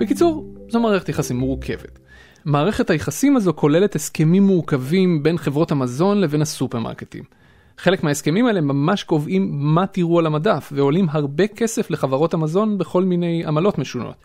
בקיצור, 0.00 0.46
זו 0.68 0.80
מערכת 0.80 1.08
יחסים 1.08 1.36
מורכבת. 1.36 1.98
מערכת 2.44 2.90
היחסים 2.90 3.36
הזו 3.36 3.52
כוללת 3.56 3.94
הסכמים 3.94 4.42
מורכבים 4.42 5.22
בין 5.22 5.38
חברות 5.38 5.72
המזון 5.72 6.20
לבין 6.20 6.42
הסופרמרקטים. 6.42 7.22
חלק 7.78 8.02
מההסכמים 8.02 8.46
האלה 8.46 8.60
ממש 8.60 9.02
קובעים 9.02 9.48
מה 9.52 9.86
תראו 9.86 10.18
על 10.18 10.26
המדף, 10.26 10.72
ועולים 10.72 11.06
הרבה 11.10 11.46
כסף 11.46 11.90
לחברות 11.90 12.34
המזון 12.34 12.78
בכל 12.78 13.02
מיני 13.02 13.44
עמלות 13.46 13.78
משונות. 13.78 14.16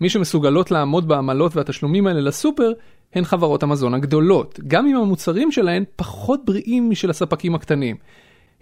מי 0.00 0.08
שמסוגלות 0.08 0.70
לעמוד 0.70 1.08
בעמלות 1.08 1.56
והתשלומים 1.56 2.06
האלה 2.06 2.20
לסופר, 2.20 2.72
הן 3.14 3.24
חברות 3.24 3.62
המזון 3.62 3.94
הגדולות, 3.94 4.60
גם 4.66 4.86
אם 4.86 4.96
המוצרים 4.96 5.52
שלהן 5.52 5.84
פחות 5.96 6.44
בריאים 6.44 6.90
משל 6.90 7.10
הספקים 7.10 7.54
הקטנים. 7.54 7.96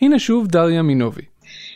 הנה 0.01 0.19
שוב 0.19 0.47
דריה 0.47 0.83
מינובי. 0.83 1.23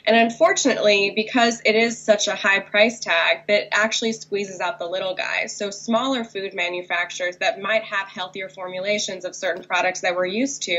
And 0.06 0.16
unfortunately, 0.16 1.12
because 1.22 1.60
it 1.70 1.76
is 1.86 1.92
such 2.10 2.24
a 2.28 2.34
high 2.34 2.60
price 2.72 2.98
tag, 3.00 3.34
that 3.50 3.64
actually 3.84 4.12
squeezes 4.12 4.60
out 4.60 4.78
the 4.78 4.90
little 4.96 5.14
guys. 5.14 5.48
So 5.60 5.66
smaller 5.70 6.24
food 6.24 6.52
manufacturers 6.54 7.36
that 7.42 7.60
might 7.68 7.84
have 7.94 8.06
healthier 8.18 8.48
formulations 8.48 9.22
of 9.26 9.32
certain 9.34 9.62
products 9.62 10.00
that 10.04 10.16
we're 10.16 10.32
used 10.42 10.62
to 10.70 10.78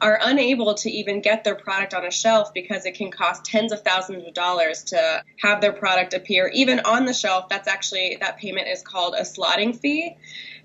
are 0.00 0.18
unable 0.22 0.74
to 0.74 0.90
even 0.90 1.20
get 1.20 1.44
their 1.44 1.54
product 1.54 1.94
on 1.94 2.04
a 2.04 2.10
shelf 2.10 2.54
because 2.54 2.86
it 2.86 2.94
can 2.94 3.10
cost 3.10 3.44
tens 3.44 3.72
of 3.72 3.82
thousands 3.82 4.26
of 4.26 4.34
dollars 4.34 4.84
to 4.84 5.22
have 5.40 5.60
their 5.60 5.72
product 5.72 6.14
appear 6.14 6.48
even 6.54 6.80
on 6.80 7.04
the 7.04 7.14
shelf. 7.14 7.48
That's 7.48 7.68
actually 7.68 8.18
that 8.20 8.38
payment 8.38 8.68
is 8.68 8.82
called 8.82 9.14
a 9.14 9.22
slotting 9.22 9.78
fee. 9.78 10.16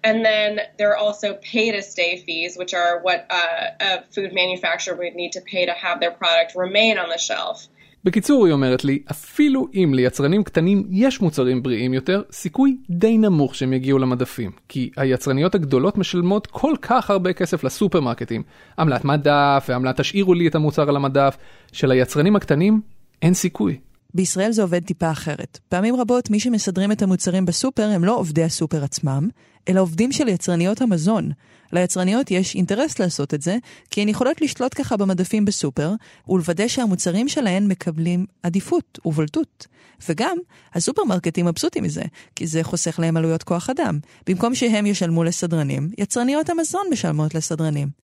And 0.03 0.25
then 0.25 0.59
there 0.77 0.91
are 0.91 0.97
also 0.97 1.33
pay 1.33 1.71
to 1.71 1.81
stay 1.81 2.17
fees, 2.17 2.57
which 2.57 2.73
are 2.73 2.99
what 3.01 3.25
uh, 3.29 3.67
a 3.79 4.03
food 4.11 4.33
manufacturer 4.33 4.95
would 4.95 5.15
need 5.15 5.31
to 5.33 5.41
pay 5.41 5.65
to 5.65 5.71
have 5.71 6.01
their 6.01 6.11
product 6.11 6.55
remain 6.55 6.97
on 6.97 7.09
the 7.09 7.17
shelf. 7.17 7.67
בקיצור, 8.03 8.45
היא 8.45 8.53
אומרת 8.53 8.85
לי, 8.85 8.99
אפילו 9.11 9.67
אם 9.73 9.91
ליצרנים 9.93 10.43
קטנים 10.43 10.87
יש 10.89 11.21
מוצרים 11.21 11.63
בריאים 11.63 11.93
יותר, 11.93 12.21
סיכוי 12.31 12.77
די 12.89 13.17
נמוך 13.17 13.55
שהם 13.55 13.73
יגיעו 13.73 13.99
למדפים. 13.99 14.51
כי 14.69 14.89
היצרניות 14.97 15.55
הגדולות 15.55 15.97
משלמות 15.97 16.47
כל 16.47 16.73
כך 16.81 17.09
הרבה 17.09 17.33
כסף 17.33 17.63
לסופרמרקטים. 17.63 18.43
עמלת 18.79 19.05
מדף 19.05 19.65
ועמלת 19.69 19.99
תשאירו 19.99 20.33
לי 20.33 20.47
את 20.47 20.55
המוצר 20.55 20.89
על 20.89 20.95
המדף. 20.95 21.37
שליצרנים 21.71 22.35
הקטנים 22.35 22.81
אין 23.21 23.33
סיכוי. 23.33 23.77
בישראל 24.13 24.51
זה 24.51 24.61
עובד 24.61 24.83
טיפה 24.83 25.11
אחרת. 25.11 25.59
פעמים 25.69 25.95
רבות 25.95 26.29
מי 26.29 26.39
שמסדרים 26.39 26.91
את 26.91 27.01
המוצרים 27.01 27.45
בסופר 27.45 27.89
הם 27.89 28.03
לא 28.03 28.17
עובדי 28.17 28.43
הסופר 28.43 28.83
עצמם, 28.83 29.29
אלא 29.69 29.81
עובדים 29.81 30.11
של 30.11 30.27
יצרניות 30.27 30.81
המזון. 30.81 31.31
ליצרניות 31.73 32.31
יש 32.31 32.55
אינטרס 32.55 32.99
לעשות 32.99 33.33
את 33.33 33.41
זה, 33.41 33.57
כי 33.91 34.01
הן 34.01 34.09
יכולות 34.09 34.41
לשלוט 34.41 34.73
ככה 34.75 34.97
במדפים 34.97 35.45
בסופר, 35.45 35.93
ולוודא 36.29 36.67
שהמוצרים 36.67 37.27
שלהן 37.27 37.67
מקבלים 37.67 38.25
עדיפות 38.43 38.99
ובולטות. 39.05 39.67
וגם, 40.09 40.37
הסופרמרקטים 40.73 41.45
מבסוטים 41.45 41.83
מזה, 41.83 42.03
כי 42.35 42.47
זה 42.47 42.63
חוסך 42.63 42.99
להם 42.99 43.17
עלויות 43.17 43.43
כוח 43.43 43.69
אדם. 43.69 43.99
במקום 44.27 44.55
שהם 44.55 44.85
ישלמו 44.85 45.23
לסדרנים, 45.23 45.89
יצרניות 45.97 46.49
המזון 46.49 46.85
משלמות 46.91 47.35
לסדרנים. 47.35 48.02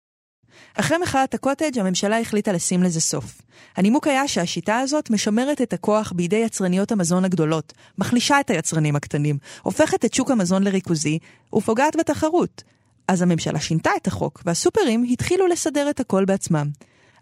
אחרי 0.76 0.98
מחאת 0.98 1.34
הקוטג' 1.34 1.80
הממשלה 1.80 2.20
החליטה 2.20 2.52
לשים 2.52 2.84
לזה 2.84 3.02
סוף. 3.02 3.42
הנימוק 3.78 4.08
היה 4.08 4.28
שהשיטה 4.28 4.80
הזאת 4.80 5.10
משמרת 5.10 5.62
את 5.62 5.74
הכוח 5.74 6.12
בידי 6.16 6.36
יצרניות 6.36 6.92
המזון 6.92 7.26
הגדולות, 7.26 7.74
מחלישה 7.98 8.40
את 8.40 8.50
היצרנים 8.50 8.96
הקטנים, 8.96 9.38
הופכת 9.62 10.06
את 10.06 10.14
שוק 10.14 10.32
המזון 10.32 10.64
לריכוזי 10.64 11.20
ופוגעת 11.56 11.96
בתחרות. 11.96 12.64
אז 13.08 13.22
הממשלה 13.22 13.60
שינתה 13.60 13.92
את 14.02 14.08
החוק, 14.08 14.42
והסופרים 14.46 15.06
התחילו 15.10 15.48
לסדר 15.48 15.90
את 15.90 16.00
הכל 16.00 16.26
בעצמם. 16.26 16.70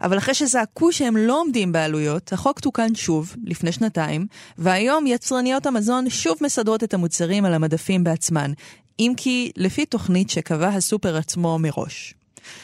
אבל 0.02 0.18
אחרי 0.18 0.34
שזעקו 0.34 0.92
שהם 0.92 1.16
לא 1.16 1.40
עומדים 1.40 1.72
בעלויות, 1.72 2.32
החוק 2.32 2.60
תוקן 2.60 2.94
שוב, 2.94 3.36
לפני 3.44 3.72
שנתיים, 3.72 4.26
והיום 4.58 5.06
יצרניות 5.06 5.66
המזון 5.66 6.10
שוב 6.10 6.38
מסדרות 6.40 6.84
את 6.84 6.94
המוצרים 6.94 7.44
על 7.44 7.54
המדפים 7.54 8.04
בעצמן, 8.04 8.52
אם 8.98 9.12
כי 9.16 9.52
לפי 9.56 9.86
תוכנית 9.86 10.30
שקבע 10.30 10.68
הסופר 10.68 11.16
עצמו 11.16 11.58
מראש. 11.58 12.14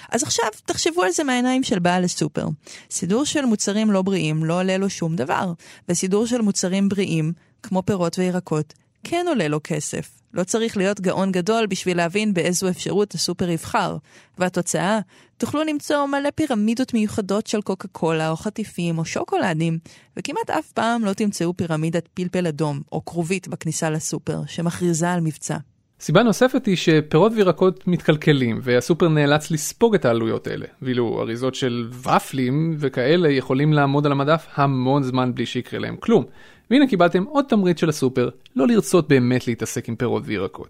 אז 0.08 0.22
עכשיו 0.22 0.46
תחשבו 0.64 1.02
על 1.02 1.10
זה 1.10 1.24
מהעיניים 1.24 1.62
של 1.62 1.78
בעל 1.78 2.04
הסופר. 2.04 2.46
סידור 2.90 3.24
של 3.24 3.44
מוצרים 3.44 3.90
לא 3.90 4.02
בריאים 4.02 4.44
לא 4.44 4.60
עולה 4.60 4.76
לו 4.76 4.90
שום 4.90 5.16
דבר, 5.16 5.52
וסידור 5.88 6.26
של 6.26 6.40
מוצרים 6.40 6.88
בריאים, 6.88 7.32
כמו 7.62 7.82
פירות 7.86 8.18
וירקות, 8.18 8.74
כן 9.04 9.24
עולה 9.28 9.48
לו 9.48 9.60
כסף. 9.64 10.10
לא 10.36 10.44
צריך 10.44 10.76
להיות 10.76 11.00
גאון 11.00 11.32
גדול 11.32 11.66
בשביל 11.66 11.96
להבין 11.96 12.34
באיזו 12.34 12.68
אפשרות 12.68 13.14
הסופר 13.14 13.50
יבחר. 13.50 13.96
והתוצאה, 14.38 15.00
תוכלו 15.36 15.62
למצוא 15.62 16.06
מלא 16.06 16.30
פירמידות 16.34 16.94
מיוחדות 16.94 17.46
של 17.46 17.60
קוקה 17.62 17.88
קולה 17.88 18.30
או 18.30 18.36
חטיפים 18.36 18.98
או 18.98 19.04
שוקולדים, 19.04 19.78
וכמעט 20.16 20.50
אף 20.50 20.72
פעם 20.72 21.04
לא 21.04 21.12
תמצאו 21.12 21.56
פירמידת 21.56 22.08
פלפל 22.14 22.46
אדום 22.46 22.80
או 22.92 23.04
כרובית 23.04 23.48
בכניסה 23.48 23.90
לסופר, 23.90 24.40
שמכריזה 24.46 25.10
על 25.10 25.20
מבצע. 25.20 25.56
סיבה 26.00 26.22
נוספת 26.22 26.66
היא 26.66 26.76
שפירות 26.76 27.32
וירקות 27.36 27.88
מתקלקלים 27.88 28.60
והסופר 28.62 29.08
נאלץ 29.08 29.50
לספוג 29.50 29.94
את 29.94 30.04
העלויות 30.04 30.46
האלה, 30.46 30.66
ואילו 30.82 31.20
אריזות 31.20 31.54
של 31.54 31.88
ופלים 32.02 32.76
וכאלה 32.78 33.30
יכולים 33.30 33.72
לעמוד 33.72 34.06
על 34.06 34.12
המדף 34.12 34.46
המון 34.54 35.02
זמן 35.02 35.34
בלי 35.34 35.46
שיקרה 35.46 35.80
להם 35.80 35.96
כלום. 35.96 36.24
והנה 36.70 36.86
קיבלתם 36.86 37.24
עוד 37.24 37.44
תמריץ 37.48 37.80
של 37.80 37.88
הסופר 37.88 38.28
לא 38.56 38.66
לרצות 38.66 39.08
באמת 39.08 39.46
להתעסק 39.46 39.88
עם 39.88 39.96
פירות 39.96 40.22
וירקות. 40.26 40.68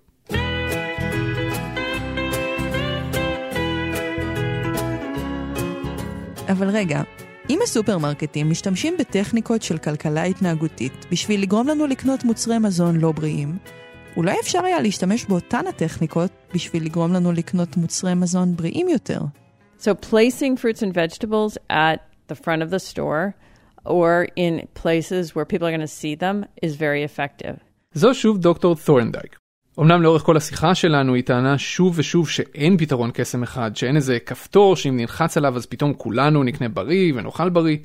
אבל 6.48 6.68
רגע, 6.68 7.02
אם 7.50 7.58
הסופרמרקטים 7.62 8.50
משתמשים 8.50 8.94
בטכניקות 8.98 9.62
של 9.62 9.78
כלכלה 9.78 10.22
התנהגותית 10.22 11.06
בשביל 11.10 11.42
לגרום 11.42 11.68
לנו 11.68 11.86
לקנות 11.86 12.24
מוצרי 12.24 12.58
מזון 12.58 12.96
לא 12.96 13.12
בריאים, 13.12 13.56
אולי 14.16 14.36
אפשר 14.42 14.64
היה 14.64 14.80
להשתמש 14.80 15.24
באותן 15.24 15.66
הטכניקות 15.66 16.30
בשביל 16.54 16.84
לגרום 16.84 17.12
לנו 17.12 17.32
לקנות 17.32 17.76
מוצרי 17.76 18.14
מזון 18.14 18.56
בריאים 18.56 18.88
יותר. 18.88 19.20
So 19.80 19.88
placing 20.10 20.56
fruits 20.56 20.82
and 20.82 20.94
vegetables 20.94 21.58
at 21.70 21.98
the 22.28 22.34
front 22.34 22.62
of 22.62 22.70
the 22.70 22.78
store 22.78 23.34
or 23.84 24.26
in 24.36 24.66
places 24.82 25.34
where 25.34 25.44
people 25.44 25.66
are 25.66 25.76
going 25.76 25.88
to 25.90 25.96
see 26.02 26.14
them 26.14 26.44
is 26.62 26.76
very 26.76 27.02
effective. 27.02 27.56
זו 27.92 28.14
שוב 28.14 28.38
דוקטור 28.38 28.74
תורנדייק. 28.84 29.38
אמנם 29.80 30.02
לאורך 30.02 30.22
כל 30.22 30.36
השיחה 30.36 30.74
שלנו 30.74 31.14
היא 31.14 31.24
טענה 31.24 31.58
שוב 31.58 31.94
ושוב 31.98 32.28
שאין 32.28 32.76
פתרון 32.76 33.10
קסם 33.14 33.42
אחד, 33.42 33.76
שאין 33.76 33.96
איזה 33.96 34.18
כפתור 34.26 34.76
שאם 34.76 34.96
נלחץ 34.96 35.36
עליו 35.36 35.56
אז 35.56 35.66
פתאום 35.66 35.92
כולנו 35.94 36.42
נקנה 36.42 36.68
בריא 36.68 37.12
ונאכל 37.16 37.48
בריא. 37.48 37.76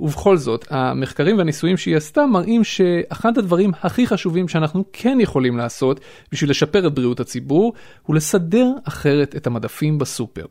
ובכל 0.00 0.36
זאת, 0.36 0.66
המחקרים 0.70 1.38
והניסויים 1.38 1.76
שהיא 1.76 1.96
עשתה 1.96 2.26
מראים 2.26 2.64
שאחד 2.64 3.38
הדברים 3.38 3.72
הכי 3.82 4.06
חשובים 4.06 4.48
שאנחנו 4.48 4.84
כן 4.92 5.18
יכולים 5.20 5.56
לעשות 5.56 6.00
בשביל 6.32 6.50
לשפר 6.50 6.86
את 6.86 6.94
בריאות 6.94 7.20
הציבור, 7.20 7.72
הוא 8.06 8.16
לסדר 8.16 8.72
אחרת 8.84 9.36
את 9.36 9.46
המדפים 9.46 9.98
בסופר. 9.98 10.44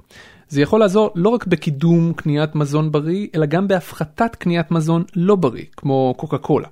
זה 0.49 0.61
יכול 0.61 0.79
לעזור 0.79 1.11
לא 1.15 1.29
רק 1.29 1.45
בקידום 1.45 2.13
קניית 2.13 2.55
מזון 2.55 2.91
בריא, 2.91 3.27
אלא 3.35 3.45
גם 3.45 3.67
בהפחתת 3.67 4.35
קניית 4.35 4.71
מזון 4.71 5.03
לא 5.15 5.35
בריא, 5.35 5.65
כמו 5.77 6.13
קוקה 6.17 6.37
קולה. 6.37 6.67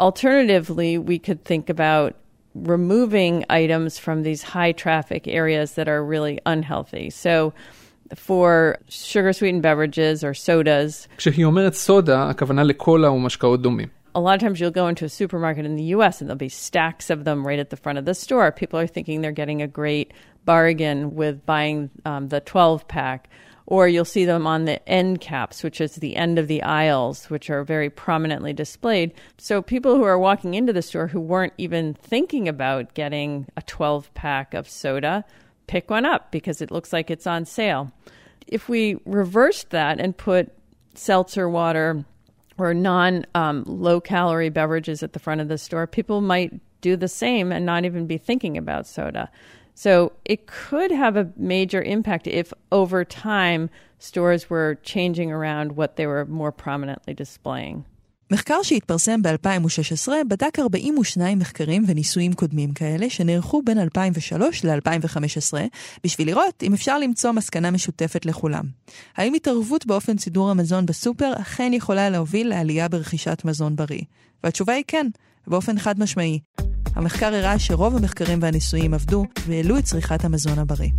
Alternatively, 0.00 0.96
we 0.96 1.18
could 1.18 1.44
think 1.44 1.68
about 1.68 2.12
removing 2.54 3.44
items 3.50 3.98
from 3.98 4.22
these 4.22 4.42
high 4.42 4.72
traffic 4.72 5.28
areas 5.28 5.74
that 5.74 5.88
are 5.88 6.02
really 6.04 6.38
unhealthy. 6.46 7.10
So 7.10 7.52
for 8.15 8.77
sugar 8.87 9.33
sweetened 9.33 9.63
beverages 9.63 10.23
or 10.23 10.33
sodas. 10.33 11.07
כשהיא 11.17 11.45
אומרת 11.45 11.73
סודה, 11.73 12.29
הכוונה 12.29 12.63
לקולה 12.63 13.11
ומשקאות 13.11 13.61
דומים. 13.61 13.87
A 14.15 14.21
lot 14.21 14.35
of 14.35 14.39
times 14.39 14.61
you'll 14.61 14.71
go 14.71 14.87
into 14.87 15.03
a 15.03 15.09
supermarket 15.09 15.65
in 15.65 15.75
the 15.75 15.83
US 15.95 16.21
and 16.21 16.29
there'll 16.29 16.37
be 16.37 16.47
stacks 16.47 17.09
of 17.09 17.25
them 17.25 17.45
right 17.45 17.59
at 17.59 17.69
the 17.69 17.75
front 17.75 17.97
of 17.97 18.05
the 18.05 18.13
store. 18.13 18.49
People 18.51 18.79
are 18.79 18.87
thinking 18.87 19.19
they're 19.19 19.33
getting 19.33 19.61
a 19.61 19.67
great 19.67 20.13
bargain 20.45 21.15
with 21.15 21.45
buying 21.45 21.89
um, 22.05 22.29
the 22.29 22.39
12 22.39 22.87
pack. 22.87 23.29
Or 23.67 23.87
you'll 23.87 24.05
see 24.05 24.25
them 24.25 24.45
on 24.45 24.65
the 24.65 24.87
end 24.87 25.19
caps, 25.21 25.63
which 25.63 25.81
is 25.81 25.95
the 25.95 26.15
end 26.15 26.37
of 26.37 26.47
the 26.47 26.61
aisles, 26.61 27.31
which 27.31 27.49
are 27.49 27.63
very 27.63 27.89
prominently 27.89 28.53
displayed. 28.53 29.11
So 29.37 29.61
people 29.61 29.95
who 29.95 30.03
are 30.03 30.19
walking 30.19 30.53
into 30.53 30.71
the 30.71 30.83
store 30.83 31.07
who 31.07 31.19
weren't 31.19 31.53
even 31.57 31.95
thinking 31.95 32.47
about 32.47 32.93
getting 32.93 33.47
a 33.57 33.63
12 33.63 34.13
pack 34.13 34.53
of 34.53 34.69
soda 34.69 35.25
pick 35.70 35.88
one 35.88 36.04
up 36.04 36.32
because 36.32 36.60
it 36.60 36.72
looks 36.72 36.92
like 36.92 37.12
it's 37.12 37.28
on 37.28 37.44
sale. 37.44 37.92
If 38.48 38.68
we 38.68 38.96
reversed 39.06 39.70
that 39.70 40.00
and 40.00 40.16
put 40.16 40.52
seltzer 40.94 41.48
water 41.48 42.04
or 42.58 42.74
non 42.74 43.24
um, 43.36 43.62
low 43.68 44.00
calorie 44.00 44.48
beverages 44.48 45.04
at 45.04 45.12
the 45.12 45.20
front 45.20 45.40
of 45.40 45.46
the 45.46 45.56
store, 45.56 45.86
people 45.86 46.20
might 46.20 46.52
do 46.80 46.96
the 46.96 47.06
same 47.06 47.52
and 47.52 47.64
not 47.64 47.84
even 47.84 48.08
be 48.08 48.18
thinking 48.18 48.58
about 48.58 48.84
soda. 48.84 49.30
So 49.74 50.12
it 50.24 50.48
could 50.48 50.90
have 50.90 51.16
a 51.16 51.30
major 51.36 51.80
impact 51.80 52.26
if 52.26 52.52
over 52.72 53.04
time 53.04 53.70
stores 54.00 54.50
were 54.50 54.76
changing 54.82 55.30
around 55.30 55.76
what 55.76 55.94
they 55.94 56.06
were 56.08 56.26
more 56.26 56.50
prominently 56.50 57.14
displaying. 57.14 57.84
מחקר 58.30 58.62
שהתפרסם 58.62 59.22
ב-2016 59.22 60.08
בדק 60.28 60.58
42 60.58 61.38
מחקרים 61.38 61.84
וניסויים 61.86 62.32
קודמים 62.32 62.72
כאלה 62.72 63.10
שנערכו 63.10 63.62
בין 63.62 63.78
2003 63.78 64.64
ל-2015 64.64 65.58
בשביל 66.04 66.26
לראות 66.28 66.62
אם 66.62 66.74
אפשר 66.74 66.98
למצוא 66.98 67.32
מסקנה 67.32 67.70
משותפת 67.70 68.26
לכולם. 68.26 68.64
האם 69.16 69.34
התערבות 69.34 69.86
באופן 69.86 70.18
סידור 70.18 70.50
המזון 70.50 70.86
בסופר 70.86 71.32
אכן 71.40 71.72
יכולה 71.72 72.10
להוביל 72.10 72.48
לעלייה 72.48 72.88
ברכישת 72.88 73.42
מזון 73.44 73.76
בריא? 73.76 74.02
והתשובה 74.44 74.72
היא 74.72 74.84
כן, 74.86 75.06
באופן 75.46 75.78
חד 75.78 76.00
משמעי. 76.00 76.38
המחקר 76.94 77.34
הראה 77.34 77.58
שרוב 77.58 77.96
המחקרים 77.96 78.38
והניסויים 78.42 78.94
עבדו 78.94 79.24
והעלו 79.46 79.78
את 79.78 79.84
צריכת 79.84 80.24
המזון 80.24 80.58
הבריא. 80.58 80.90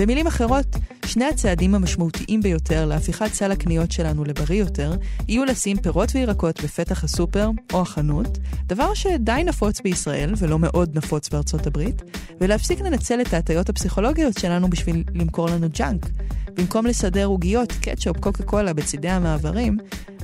במילים 0.00 0.26
אחרות, 0.26 0.66
שני 1.06 1.24
הצעדים 1.24 1.74
המשמעותיים 1.74 2.40
ביותר 2.40 2.86
להפיכת 2.86 3.26
סל 3.26 3.52
הקניות 3.52 3.92
שלנו 3.92 4.24
לבריא 4.24 4.60
יותר, 4.60 4.96
יהיו 5.28 5.44
לשים 5.44 5.76
פירות 5.76 6.08
וירקות 6.14 6.60
בפתח 6.64 7.04
הסופר 7.04 7.50
או 7.72 7.80
החנות, 7.80 8.38
דבר 8.66 8.94
שדי 8.94 9.42
נפוץ 9.44 9.80
בישראל 9.80 10.34
ולא 10.38 10.58
מאוד 10.58 10.96
נפוץ 10.98 11.28
בארצות 11.28 11.66
הברית, 11.66 12.02
ולהפסיק 12.40 12.80
לנצל 12.80 13.20
את 13.20 13.34
ההטיות 13.34 13.68
הפסיכולוגיות 13.68 14.38
שלנו 14.38 14.70
בשביל 14.70 15.04
למכור 15.14 15.46
לנו 15.46 15.66
ג'אנק. 15.72 16.06
במקום 16.54 16.86
לסדר 16.86 17.26
עוגיות, 17.26 17.72
קטשופ, 17.72 18.16
קוקה 18.16 18.42
קולה 18.42 18.72
בצידי 18.72 19.08
המעברים, 19.08 19.78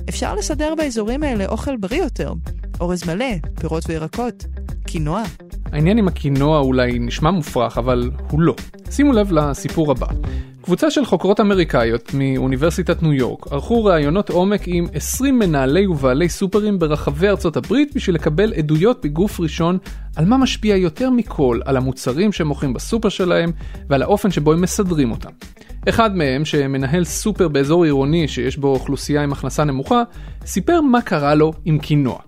אפשר 0.09 0.35
לסדר 0.35 0.73
באזורים 0.77 1.23
האלה 1.23 1.45
אוכל 1.45 1.77
בריא 1.77 2.03
יותר. 2.03 2.33
אורז 2.79 3.07
מלא, 3.07 3.35
פירות 3.59 3.83
וירקות, 3.89 4.45
קינוע. 4.85 5.23
העניין 5.71 5.97
עם 5.97 6.07
הקינוע 6.07 6.59
אולי 6.59 6.99
נשמע 6.99 7.31
מופרך, 7.31 7.77
אבל 7.77 8.11
הוא 8.31 8.41
לא. 8.41 8.55
שימו 8.91 9.13
לב 9.13 9.31
לסיפור 9.31 9.91
הבא. 9.91 10.07
קבוצה 10.61 10.91
של 10.91 11.05
חוקרות 11.05 11.39
אמריקאיות 11.39 12.11
מאוניברסיטת 12.13 13.03
ניו 13.03 13.13
יורק 13.13 13.47
ערכו 13.51 13.85
ראיונות 13.85 14.29
עומק 14.29 14.61
עם 14.65 14.87
20 14.93 15.39
מנהלי 15.39 15.87
ובעלי 15.87 16.29
סופרים 16.29 16.79
ברחבי 16.79 17.27
ארצות 17.27 17.57
הברית 17.57 17.95
בשביל 17.95 18.15
לקבל 18.15 18.53
עדויות 18.53 19.05
בגוף 19.05 19.39
ראשון 19.39 19.77
על 20.15 20.25
מה 20.25 20.37
משפיע 20.37 20.75
יותר 20.75 21.09
מכל 21.09 21.59
על 21.65 21.77
המוצרים 21.77 22.31
שהם 22.31 22.47
מוכרים 22.47 22.73
בסופר 22.73 23.09
שלהם 23.09 23.51
ועל 23.89 24.01
האופן 24.01 24.31
שבו 24.31 24.53
הם 24.53 24.61
מסדרים 24.61 25.11
אותם. 25.11 25.31
אחד 25.89 26.15
מהם, 26.15 26.45
שמנהל 26.45 27.03
סופר 27.03 27.47
באזור 27.47 27.83
עירוני 27.83 28.27
שיש 28.27 28.57
בו 28.57 28.67
אוכלוסייה 28.67 29.23
עם 29.23 29.31
הכנסה 29.31 29.63
נמוכה, 29.63 30.03
סיפר 30.45 30.81
מה 30.81 31.01
קרה 31.01 31.35
לו 31.35 31.53
עם 31.65 31.79
קינוע. 31.79 32.26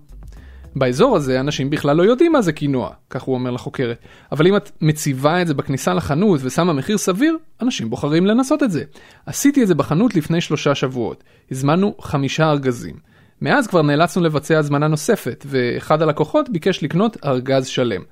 באזור 0.76 1.16
הזה 1.16 1.40
אנשים 1.40 1.70
בכלל 1.70 1.96
לא 1.96 2.02
יודעים 2.02 2.32
מה 2.32 2.42
זה 2.42 2.52
קינוע, 2.52 2.90
כך 3.10 3.22
הוא 3.22 3.34
אומר 3.34 3.50
לחוקרת. 3.50 3.98
אבל 4.32 4.46
אם 4.46 4.56
את 4.56 4.70
מציבה 4.80 5.42
את 5.42 5.46
זה 5.46 5.54
בכניסה 5.54 5.94
לחנות 5.94 6.40
ושמה 6.42 6.72
מחיר 6.72 6.98
סביר, 6.98 7.36
אנשים 7.62 7.90
בוחרים 7.90 8.26
לנסות 8.26 8.62
את 8.62 8.70
זה. 8.70 8.84
עשיתי 9.26 9.62
את 9.62 9.68
זה 9.68 9.74
בחנות 9.74 10.14
לפני 10.14 10.40
שלושה 10.40 10.74
שבועות. 10.74 11.24
הזמנו 11.50 11.94
חמישה 12.00 12.50
ארגזים. 12.50 12.96
מאז 13.42 13.66
כבר 13.66 13.82
נאלצנו 13.82 14.22
לבצע 14.22 14.58
הזמנה 14.58 14.88
נוספת, 14.88 15.44
ואחד 15.48 16.02
הלקוחות 16.02 16.48
ביקש 16.48 16.82
לקנות 16.82 17.16
ארגז 17.24 17.66
שלם. 17.66 18.02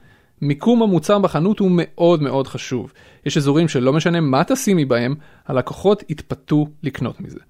מיקום 0.42 0.82
המוצר 0.82 1.18
בחנות 1.18 1.58
הוא 1.58 1.70
מאוד 1.72 2.22
מאוד 2.22 2.46
חשוב. 2.46 2.92
יש 3.26 3.36
אזורים 3.36 3.68
שלא 3.68 3.92
משנה 3.92 4.20
מה 4.20 4.44
תשימי 4.44 4.84
בהם, 4.84 5.14
הלקוחות 5.46 6.02
יתפתו 6.08 6.66
לקנות 6.82 7.20
מזה. 7.20 7.47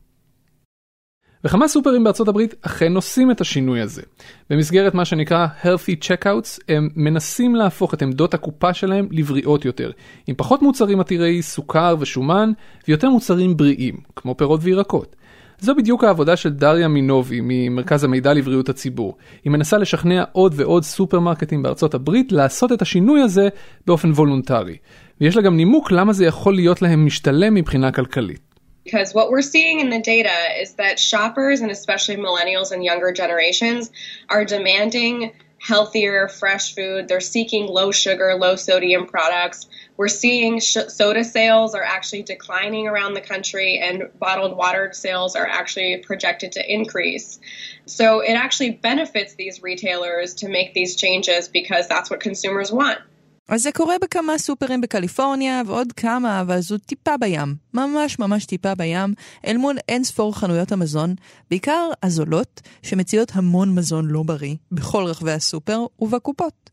וכמה 1.45 1.69
סופרים 1.69 2.05
בארצות 2.05 2.29
הברית 2.29 2.55
אכן 2.63 2.95
עושים 2.95 3.31
את 3.31 3.41
השינוי 3.41 3.81
הזה. 3.81 4.03
במסגרת 4.51 4.95
מה 4.95 5.05
שנקרא 5.05 5.47
healthy 5.63 6.05
checkouts, 6.05 6.59
הם 6.69 6.89
מנסים 6.97 7.55
להפוך 7.55 7.95
את 7.95 8.03
עמדות 8.03 8.35
הקופה 8.35 8.75
שלהם 8.75 9.09
לבריאות 9.11 9.65
יותר, 9.65 9.91
עם 10.27 10.35
פחות 10.35 10.63
מוצרים 10.63 11.01
עתירי 11.01 11.43
סוכר 11.43 11.97
ושומן, 12.01 12.53
ויותר 12.89 13.11
מוצרים 13.11 13.57
בריאים, 13.57 13.97
כמו 14.17 14.37
פירות 14.37 14.61
וירקות. 14.63 15.17
זו 15.61 15.75
בדיוק 15.75 16.05
העבודה 16.05 16.37
של 16.37 16.51
דריה 16.51 16.89
מינובי 16.89 17.41
ממרכז 17.43 18.05
המידע 18.05 18.35
לבריאות 18.35 18.69
הציבור. 18.69 19.17
היא 19.45 19.51
מנסה 19.51 19.79
לשכנע 19.79 20.25
עוד 20.33 20.55
ועוד 20.57 20.83
סופרמרקטים 20.83 21.63
בארצות 21.63 21.95
הברית 21.95 22.33
לעשות 22.33 22.73
את 22.73 22.83
השינוי 22.83 23.21
הזה 23.21 23.49
באופן 23.87 24.11
וולונטרי. 24.11 24.77
ויש 25.21 25.37
לה 25.37 25.43
גם 25.43 25.57
נימוק 25.57 25.93
למה 25.93 26.13
זה 26.13 26.25
יכול 26.25 26.55
להיות 26.55 26.83
להם 26.83 27.07
משתלם 27.07 27.55
מבחינה 27.55 27.93
כלכלית. 27.93 28.48
Because 28.89 29.13
what 29.13 29.31
we're 29.31 29.43
seeing 29.43 29.81
in 29.81 29.91
the 29.91 30.01
data 30.01 30.33
is 30.59 30.73
that 30.77 30.99
shoppers, 30.99 31.61
and 31.61 31.71
especially 31.71 32.17
millennials 32.17 32.73
and 32.73 32.83
younger 32.83 33.13
generations, 33.13 33.91
are 34.31 34.47
demanding 34.47 35.33
healthier, 35.59 36.27
fresh 36.27 36.75
food. 36.75 37.07
They're 37.07 37.21
seeking 37.21 37.67
low 37.67 37.91
sugar, 37.91 38.35
low 38.35 38.57
sodium 38.57 39.07
products. 39.07 39.67
We're 39.99 40.09
seeing 40.09 40.61
sh- 40.61 40.89
soda 40.89 41.23
sales 41.23 41.75
are 41.75 41.83
actually 41.83 42.23
declining 42.23 42.89
around 42.89 43.13
the 43.13 43.21
country, 43.21 43.79
and 43.79 44.05
bottled 44.19 44.57
water 44.57 44.91
sales 44.95 45.37
are 45.37 45.47
actually 45.47 45.99
projected 45.99 46.53
to 46.53 46.73
increase. 46.73 47.39
So 47.85 48.21
it 48.21 48.33
actually 48.33 48.71
benefits 48.71 49.35
these 49.35 49.63
retailers 49.63 50.33
to 50.37 50.49
make 50.49 50.73
these 50.73 50.97
changes 50.97 51.49
because 51.49 51.89
that's 51.89 52.09
what 52.09 52.21
consumers 52.21 52.73
want. 52.73 53.01
אז 53.49 53.63
זה 53.63 53.73
קורה 53.73 53.95
בכמה 54.03 54.39
סופרים 54.39 54.81
בקליפורניה 54.81 55.63
ועוד 55.67 55.93
כמה, 55.93 56.41
אבל 56.41 56.61
זו 56.61 56.79
טיפה 56.79 57.17
בים. 57.17 57.57
ממש 57.75 58.19
ממש 58.19 58.47
טיפה 58.47 58.75
בים, 58.75 59.15
אל 59.47 59.57
מול 59.57 59.77
אין 59.89 60.05
ספור 60.05 60.37
חנויות 60.37 60.73
המזון, 60.73 61.15
בעיקר 61.51 61.91
הזולות, 62.03 62.61
שמציעות 62.83 63.31
המון 63.35 63.75
מזון 63.75 64.09
לא 64.09 64.23
בריא, 64.23 64.55
בכל 64.73 65.05
רחבי 65.05 65.33
הסופר 65.33 65.87
ובקופות. 65.99 66.71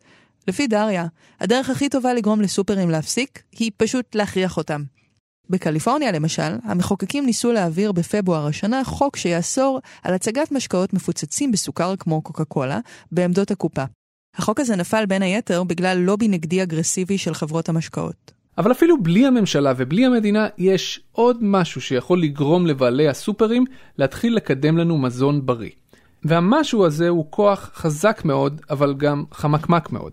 לפי 0.48 0.68
דריה, 0.68 1.06
הדרך 1.40 1.70
הכי 1.70 1.90
טובה 1.90 2.14
לגרום 2.14 2.42
לסופרים 2.42 2.90
להפסיק, 2.90 3.44
היא 3.52 3.72
פשוט 3.78 4.16
להכריח 4.16 4.58
אותם. 4.58 4.84
בקליפורניה 5.50 6.12
למשל, 6.12 6.56
המחוקקים 6.64 7.26
ניסו 7.26 7.52
להעביר 7.52 7.92
בפברואר 7.92 8.48
השנה 8.48 8.84
חוק 8.84 9.18
שיאסור 9.18 9.80
על 10.04 10.14
הצגת 10.14 10.52
משקאות 10.52 10.94
מפוצצים 10.94 11.52
בסוכר 11.52 11.96
כמו 11.96 12.22
קוקה 12.22 12.46
קולה 12.46 12.80
בעמדות 13.12 13.52
הקופה. 13.52 13.84
החוק 14.38 14.60
הזה 14.60 14.76
נפל 14.76 15.06
בין 15.06 15.22
היתר 15.22 15.64
בגלל 15.64 15.98
לובי 15.98 16.28
נגדי 16.28 16.64
אגרסיבי 16.64 17.18
של 17.18 17.34
חברות 17.34 17.70
המשקאות. 17.70 18.32
אבל 18.58 18.72
אפילו 18.72 19.04
בלי 19.04 19.26
הממשלה 19.26 19.74
ובלי 19.78 20.06
המדינה, 20.06 20.48
יש 20.58 21.00
עוד 21.12 21.38
משהו 21.42 21.82
שיכול 21.82 22.22
לגרום 22.22 22.68
לבעלי 22.68 23.08
הסופרים 23.08 23.66
להתחיל 23.98 24.36
לקדם 24.36 24.78
לנו 24.78 24.98
מזון 24.98 25.46
בריא. 25.46 25.70
והמשהו 26.24 26.86
הזה 26.86 27.10
הוא 27.10 27.26
כוח 27.30 27.72
חזק 27.76 28.22
מאוד, 28.26 28.62
אבל 28.70 28.94
גם 28.94 29.24
חמקמק 29.32 29.92
מאוד. 29.92 30.12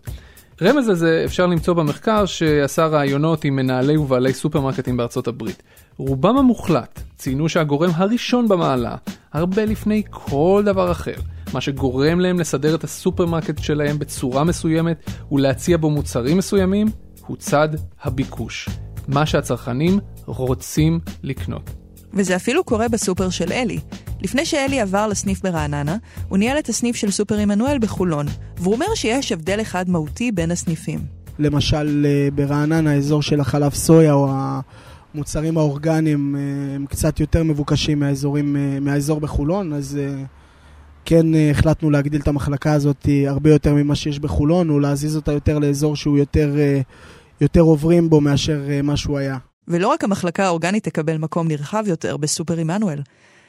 רמז 0.63 0.89
לזה 0.89 1.23
אפשר 1.25 1.47
למצוא 1.47 1.75
במחקר 1.75 2.27
שעשה 2.27 2.87
ראיונות 2.87 3.45
עם 3.45 3.57
מנהלי 3.57 3.97
ובעלי 3.97 4.33
סופרמרקטים 4.33 4.97
בארצות 4.97 5.29
הברית. 5.29 5.63
רובם 5.97 6.37
המוחלט 6.37 7.01
ציינו 7.17 7.49
שהגורם 7.49 7.91
הראשון 7.95 8.49
במעלה, 8.49 8.97
הרבה 9.33 9.65
לפני 9.65 10.03
כל 10.11 10.63
דבר 10.65 10.93
אחר, 10.93 11.15
מה 11.53 11.61
שגורם 11.61 12.21
להם 12.21 12.41
לסדר 12.41 12.75
את 12.75 12.85
הסופרמרקט 12.85 13.59
שלהם 13.59 13.99
בצורה 13.99 14.45
מסוימת 14.45 15.11
ולהציע 15.33 15.77
בו 15.77 15.91
מוצרים 15.91 16.39
מסוימים, 16.39 16.87
הוא 17.27 17.37
צד 17.37 17.69
הביקוש. 18.03 18.69
מה 19.09 19.27
שהצרכנים 19.27 19.99
רוצים 20.27 21.01
לקנות. 21.23 21.71
וזה 22.15 22.37
אפילו 22.37 22.65
קורה 22.65 22.89
בסופר 22.89 23.31
של 23.31 23.53
אלי. 23.53 23.79
לפני 24.23 24.45
שאלי 24.45 24.81
עבר 24.81 25.07
לסניף 25.07 25.43
ברעננה, 25.43 25.97
הוא 26.29 26.39
ניהל 26.39 26.59
את 26.59 26.69
הסניף 26.69 26.97
של 26.97 27.11
סופר 27.11 27.39
עמנואל 27.39 27.79
בחולון, 27.79 28.27
והוא 28.57 28.75
אומר 28.75 28.87
שיש 28.95 29.33
הבדל 29.33 29.61
אחד 29.61 29.91
מהותי 29.91 30.33
בין 30.33 30.51
הסניפים. 30.51 31.01
למשל 31.39 32.07
אה, 32.09 32.29
ברעננה, 32.35 32.91
האזור 32.91 33.23
של 33.23 33.41
החלב 33.41 33.75
סויה 33.75 34.13
או 34.13 34.33
המוצרים 35.15 35.59
האורגניים 35.59 36.37
אה, 36.37 36.75
הם 36.75 36.87
קצת 36.87 37.21
יותר 37.21 37.43
מבוקשים 37.43 38.01
מהאזורים, 38.01 38.57
אה, 38.57 38.81
מהאזור 38.81 39.21
בחולון, 39.21 39.73
אז 39.73 39.99
כן 41.05 41.27
החלטנו 41.51 41.91
להגדיל 41.91 42.21
את 42.21 42.29
המחלקה 42.29 42.73
הזאת 42.73 43.09
הרבה 43.27 43.51
יותר 43.51 43.75
ממה 43.75 43.95
שיש 43.95 44.19
בחולון, 44.19 44.71
או 44.71 44.81
להזיז 44.81 45.17
אותה 45.17 45.33
יותר 45.33 45.59
לאזור 45.59 45.97
שהוא 45.97 46.19
יותר, 46.19 46.55
יותר 47.41 47.61
עוברים 47.61 48.11
בו 48.11 48.21
מאשר 48.21 48.61
מה 48.83 48.97
שהוא 48.97 49.19
היה. 49.19 49.39
ולא 49.69 49.89
רק 49.89 50.05
המחלקה 50.05 50.45
האורגנית 50.45 50.85
תקבל 50.85 51.17
מקום 51.17 51.49
נרחב 51.49 51.85
יותר 51.87 52.17
בסופר 52.17 52.59
עמנואל. 52.59 53.01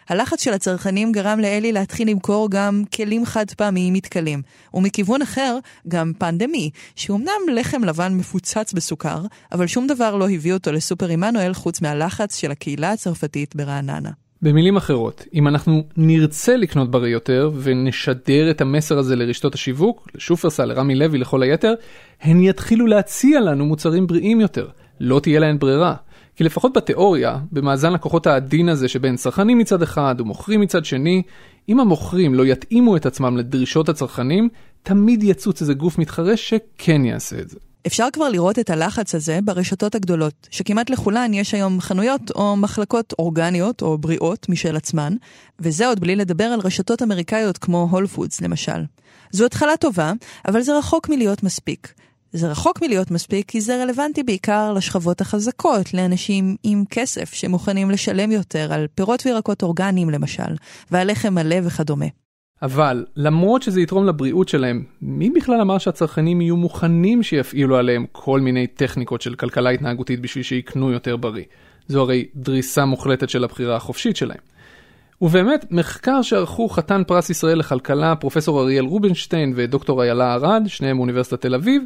הלחץ 0.09 0.43
של 0.43 0.53
הצרכנים 0.53 1.11
גרם 1.11 1.39
לאלי 1.39 1.71
להתחיל 1.71 2.09
למכור 2.09 2.49
גם 2.51 2.83
כלים 2.95 3.25
חד 3.25 3.51
פעמיים 3.51 3.93
מתכלים, 3.93 4.41
ומכיוון 4.73 5.21
אחר, 5.21 5.57
גם 5.87 6.11
פנדמי, 6.17 6.69
שאומנם 6.95 7.41
לחם 7.53 7.83
לבן 7.83 8.13
מפוצץ 8.13 8.73
בסוכר, 8.73 9.21
אבל 9.51 9.67
שום 9.67 9.87
דבר 9.87 10.15
לא 10.15 10.29
הביא 10.29 10.53
אותו 10.53 10.71
לסופר 10.71 11.09
עמנואל 11.09 11.53
חוץ 11.53 11.81
מהלחץ 11.81 12.35
של 12.35 12.51
הקהילה 12.51 12.91
הצרפתית 12.91 13.55
ברעננה. 13.55 14.22
במילים 14.43 14.77
אחרות, 14.77 15.25
אם 15.33 15.47
אנחנו 15.47 15.83
נרצה 15.97 16.57
לקנות 16.57 16.91
בריא 16.91 17.13
יותר 17.13 17.51
ונשדר 17.61 18.51
את 18.51 18.61
המסר 18.61 18.97
הזה 18.97 19.15
לרשתות 19.15 19.53
השיווק, 19.53 20.07
לשופרסל, 20.15 20.65
לרמי 20.65 20.95
לוי, 20.95 21.17
לכל 21.17 21.43
היתר, 21.43 21.73
הן 22.21 22.43
יתחילו 22.43 22.87
להציע 22.87 23.41
לנו 23.41 23.65
מוצרים 23.65 24.07
בריאים 24.07 24.41
יותר. 24.41 24.67
לא 24.99 25.19
תהיה 25.19 25.39
להן 25.39 25.59
ברירה. 25.59 25.95
כי 26.35 26.43
לפחות 26.43 26.77
בתיאוריה, 26.77 27.37
במאזן 27.51 27.93
לקוחות 27.93 28.27
העדין 28.27 28.69
הזה 28.69 28.87
שבין 28.87 29.15
צרכנים 29.15 29.57
מצד 29.57 29.81
אחד 29.81 30.15
ומוכרים 30.17 30.61
מצד 30.61 30.85
שני, 30.85 31.21
אם 31.69 31.79
המוכרים 31.79 32.33
לא 32.33 32.45
יתאימו 32.45 32.97
את 32.97 33.05
עצמם 33.05 33.37
לדרישות 33.37 33.89
הצרכנים, 33.89 34.49
תמיד 34.83 35.23
יצוץ 35.23 35.61
איזה 35.61 35.73
גוף 35.73 35.97
מתחרה 35.97 36.37
שכן 36.37 37.05
יעשה 37.05 37.39
את 37.39 37.49
זה. 37.49 37.59
אפשר 37.87 38.07
כבר 38.13 38.29
לראות 38.29 38.59
את 38.59 38.69
הלחץ 38.69 39.15
הזה 39.15 39.39
ברשתות 39.43 39.95
הגדולות, 39.95 40.47
שכמעט 40.51 40.89
לכולן 40.89 41.33
יש 41.33 41.53
היום 41.53 41.81
חנויות 41.81 42.31
או 42.31 42.55
מחלקות 42.55 43.13
אורגניות 43.19 43.81
או 43.81 43.97
בריאות 43.97 44.49
משל 44.49 44.75
עצמן, 44.75 45.13
וזה 45.59 45.87
עוד 45.87 45.99
בלי 45.99 46.15
לדבר 46.15 46.43
על 46.43 46.59
רשתות 46.59 47.01
אמריקאיות 47.01 47.57
כמו 47.57 47.87
הול 47.91 48.07
פודס 48.07 48.41
למשל. 48.41 48.83
זו 49.31 49.45
התחלה 49.45 49.77
טובה, 49.77 50.13
אבל 50.47 50.61
זה 50.61 50.77
רחוק 50.77 51.09
מלהיות 51.09 51.43
מספיק. 51.43 51.93
זה 52.33 52.47
רחוק 52.47 52.81
מלהיות 52.81 53.11
מספיק 53.11 53.49
כי 53.49 53.61
זה 53.61 53.83
רלוונטי 53.83 54.23
בעיקר 54.23 54.73
לשכבות 54.73 55.21
החזקות, 55.21 55.93
לאנשים 55.93 56.55
עם 56.63 56.83
כסף 56.89 57.33
שמוכנים 57.33 57.91
לשלם 57.91 58.31
יותר 58.31 58.73
על 58.73 58.87
פירות 58.95 59.25
וירקות 59.25 59.63
אורגניים 59.63 60.09
למשל, 60.09 60.55
ועל 60.91 61.11
לחם 61.11 61.33
מלא 61.33 61.55
וכדומה. 61.63 62.22
אבל 62.63 63.05
למרות 63.15 63.61
שזה 63.61 63.81
יתרום 63.81 64.05
לבריאות 64.05 64.49
שלהם, 64.49 64.83
מי 65.01 65.29
בכלל 65.29 65.61
אמר 65.61 65.77
שהצרכנים 65.77 66.41
יהיו 66.41 66.57
מוכנים 66.57 67.23
שיפעילו 67.23 67.77
עליהם 67.77 68.05
כל 68.11 68.39
מיני 68.39 68.67
טכניקות 68.67 69.21
של 69.21 69.35
כלכלה 69.35 69.69
התנהגותית 69.69 70.19
בשביל 70.19 70.43
שיקנו 70.43 70.91
יותר 70.91 71.17
בריא? 71.17 71.43
זו 71.87 72.01
הרי 72.01 72.25
דריסה 72.35 72.85
מוחלטת 72.85 73.29
של 73.29 73.43
הבחירה 73.43 73.75
החופשית 73.75 74.15
שלהם. 74.15 74.37
ובאמת, 75.21 75.65
מחקר 75.71 76.21
שערכו 76.21 76.69
חתן 76.69 77.01
פרס 77.07 77.29
ישראל 77.29 77.59
לכלכלה, 77.59 78.15
פרופסור 78.15 78.61
אריאל 78.61 78.85
רובינשטיין 78.85 79.53
ודוקטור 79.55 80.03
איילה 80.03 80.33
ארד, 80.33 80.63
שניהם 80.67 80.97
מאוניברסיטת 80.97 81.41
תל 81.41 81.55
אביב, 81.55 81.83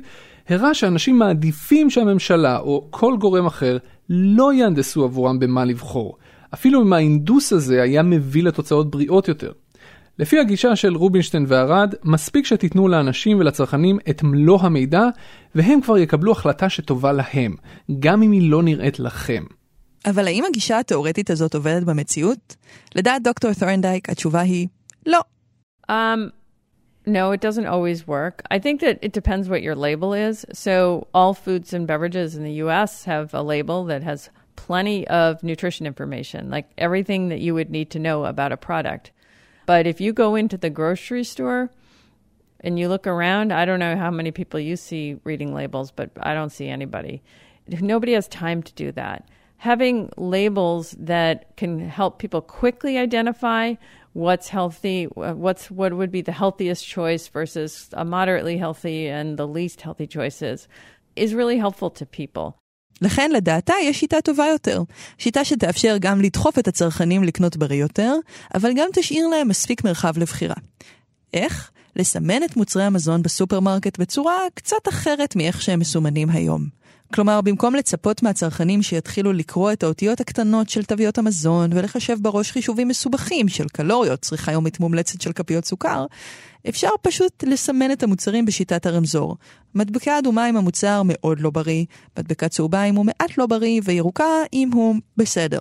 הראה 0.50 0.74
שאנשים 0.74 1.20
מעדיפים 1.20 1.90
שהממשלה 1.90 2.60
או 2.60 2.88
כל 2.90 3.16
גורם 3.20 3.46
אחר 3.46 3.78
לא 4.10 4.54
יהנדסו 4.54 5.04
עבורם 5.04 5.40
במה 5.40 5.66
לבחור, 5.66 6.18
אפילו 6.54 6.82
אם 6.82 6.94
ההינדוס 6.94 7.54
הזה 7.54 7.82
היה 7.82 8.04
מביא 8.04 8.44
לתוצאות 8.44 8.92
בריאות 8.92 9.28
יותר. 9.28 9.52
לפי 10.20 10.40
הגישה 10.40 10.76
של 10.76 10.96
רובינשטיין 10.96 11.46
וארד, 11.48 11.96
מספיק 12.04 12.46
שתיתנו 12.46 12.88
לאנשים 12.88 13.40
ולצרכנים 13.40 14.00
את 14.10 14.24
מלוא 14.24 14.60
המידע, 14.62 15.04
והם 15.56 15.82
כבר 15.82 15.98
יקבלו 15.98 16.32
החלטה 16.32 16.70
שטובה 16.70 17.12
להם, 17.12 17.56
גם 18.00 18.24
אם 18.24 18.32
היא 18.32 18.52
לא 18.52 18.64
נראית 18.64 19.00
לכם. 19.00 19.44
אבל 20.06 20.28
האם 20.28 20.44
הגישה 20.50 20.80
התאורטית 20.80 21.30
הזאת 21.30 21.56
עובדת 21.56 21.84
במציאות? 21.84 22.56
לדעת 22.96 23.24
דוקטור 23.24 23.52
תורנדייק, 23.60 24.10
התשובה 24.10 24.42
היא 24.42 24.68
לא. 25.06 25.20
Um, 25.90 26.32
no, 27.06 27.32
it 27.32 27.40
doesn't 27.40 27.68
always 27.68 28.08
work. 28.08 28.42
I 28.52 28.60
think 28.60 28.82
that 28.82 29.00
it 29.02 29.14
depends 29.14 29.48
what 29.48 29.62
your 29.62 29.76
label 29.76 30.14
is. 30.14 30.46
So, 30.52 31.08
all 31.14 31.34
foods 31.34 31.74
and 31.74 31.88
beverages 31.88 32.36
in 32.36 32.44
the 32.44 32.56
US 32.66 33.06
have 33.06 33.34
a 33.34 33.44
label 33.54 33.86
that 33.86 34.04
has 34.04 34.30
plenty 34.58 35.08
of 35.08 35.42
nutrition 35.44 35.86
information, 35.88 36.50
like 36.50 36.68
everything 36.78 37.30
that 37.30 37.40
you 37.46 37.54
would 37.54 37.70
need 37.70 37.90
to 37.92 38.00
know 38.00 38.26
about 38.26 38.52
a 38.52 38.58
product. 38.58 39.12
But 39.68 39.86
if 39.86 40.02
you 40.02 40.14
go 40.14 40.36
into 40.36 40.58
the 40.58 40.72
grocery 40.72 41.26
store 41.26 41.70
and 42.62 42.80
you 42.80 42.88
look 42.88 43.06
around, 43.06 43.52
I 43.52 43.66
don't 43.66 43.80
know 43.80 43.98
how 43.98 44.10
many 44.10 44.32
people 44.32 44.60
you 44.60 44.78
see 44.78 45.20
reading 45.26 45.54
labels, 45.54 45.92
but 45.92 46.10
I 46.20 46.34
don't 46.34 46.52
see 46.52 46.70
anybody. 46.70 47.22
Nobody 47.68 48.14
has 48.14 48.30
time 48.30 48.64
to 48.64 48.74
do 48.74 48.94
that. 48.94 49.28
Having 49.58 50.12
labels 50.16 50.96
that 51.00 51.58
can 51.58 51.80
help 51.80 52.18
people 52.18 52.42
quickly 52.42 52.98
identify 52.98 53.76
what's 54.14 54.48
healthy, 54.48 55.04
what's 55.06 55.70
what 55.70 55.94
would 55.94 56.12
be 56.12 56.22
the 56.22 56.32
healthiest 56.32 56.88
choice 56.88 57.28
versus 57.28 57.90
a 57.92 58.06
moderately 58.06 58.58
healthy 58.58 59.10
and 59.10 59.38
the 59.38 59.48
least 59.48 59.82
healthy 59.82 60.08
choices 60.08 60.70
is 61.18 61.34
really 61.34 61.58
helpful 61.58 61.90
to 61.90 62.06
people. 62.06 62.58
לכן 63.02 63.32
לדעתה 63.32 63.74
יש 63.84 64.00
שיטה 64.00 64.22
טובה 64.22 64.46
יותר. 64.46 64.84
שיטה 65.18 65.46
שתאפשר 65.46 65.96
גם 66.00 66.22
לדחוף 66.22 66.60
את 66.60 66.68
הצרכנים 66.68 67.24
לקנות 67.24 67.58
בריא 67.58 67.82
יותר, 67.82 68.16
אבל 68.56 68.72
גם 68.76 68.88
תשאיר 68.94 69.28
להם 69.28 69.48
מספיק 69.48 69.84
מרחב 69.84 70.18
לבחירה. 70.18 70.56
איך? 71.34 71.72
לסמן 71.96 72.44
את 72.44 72.58
מוצרי 72.58 72.84
המזון 72.84 73.22
בסופרמרקט 73.22 74.00
בצורה 74.00 74.38
קצת 74.54 74.88
אחרת 74.90 75.36
מאיך 75.36 75.62
שהם 75.62 75.80
מסומנים 75.80 76.30
היום. 76.30 76.78
כלומר, 77.14 77.42
במקום 77.42 77.76
לצפות 77.76 78.24
מהצרכנים 78.24 78.82
שיתחילו 78.82 79.34
לקרוא 79.34 79.72
את 79.72 79.84
האותיות 79.84 80.20
הקטנות 80.20 80.70
של 80.70 80.84
תוויות 80.84 81.18
המזון 81.18 81.70
ולחשב 81.74 82.18
בראש 82.22 82.52
חישובים 82.52 82.88
מסובכים 82.88 83.48
של 83.50 83.68
קלוריות, 83.68 84.22
צריכה 84.22 84.52
יומית 84.52 84.80
מומלצת 84.80 85.22
של 85.22 85.32
כפיות 85.32 85.66
סוכר, 85.66 86.06
אפשר 86.70 86.90
פשוט 87.02 87.44
לסמן 87.44 87.92
את 87.92 88.04
המוצרים 88.04 88.46
בשיטת 88.46 88.86
הרמזור. 88.86 89.38
מדבקה 89.76 90.20
אדומה 90.20 90.50
אם 90.50 90.58
המוצר 90.58 91.02
מאוד 91.06 91.40
לא 91.40 91.50
בריא, 91.50 91.86
מדבקה 92.20 92.50
צהובה 92.50 92.84
אם 92.84 92.96
הוא 92.96 93.06
מעט 93.06 93.38
לא 93.38 93.46
בריא, 93.46 93.82
וירוקה 93.84 94.26
אם 94.54 94.70
הוא 94.74 94.96
בסדר. 95.18 95.60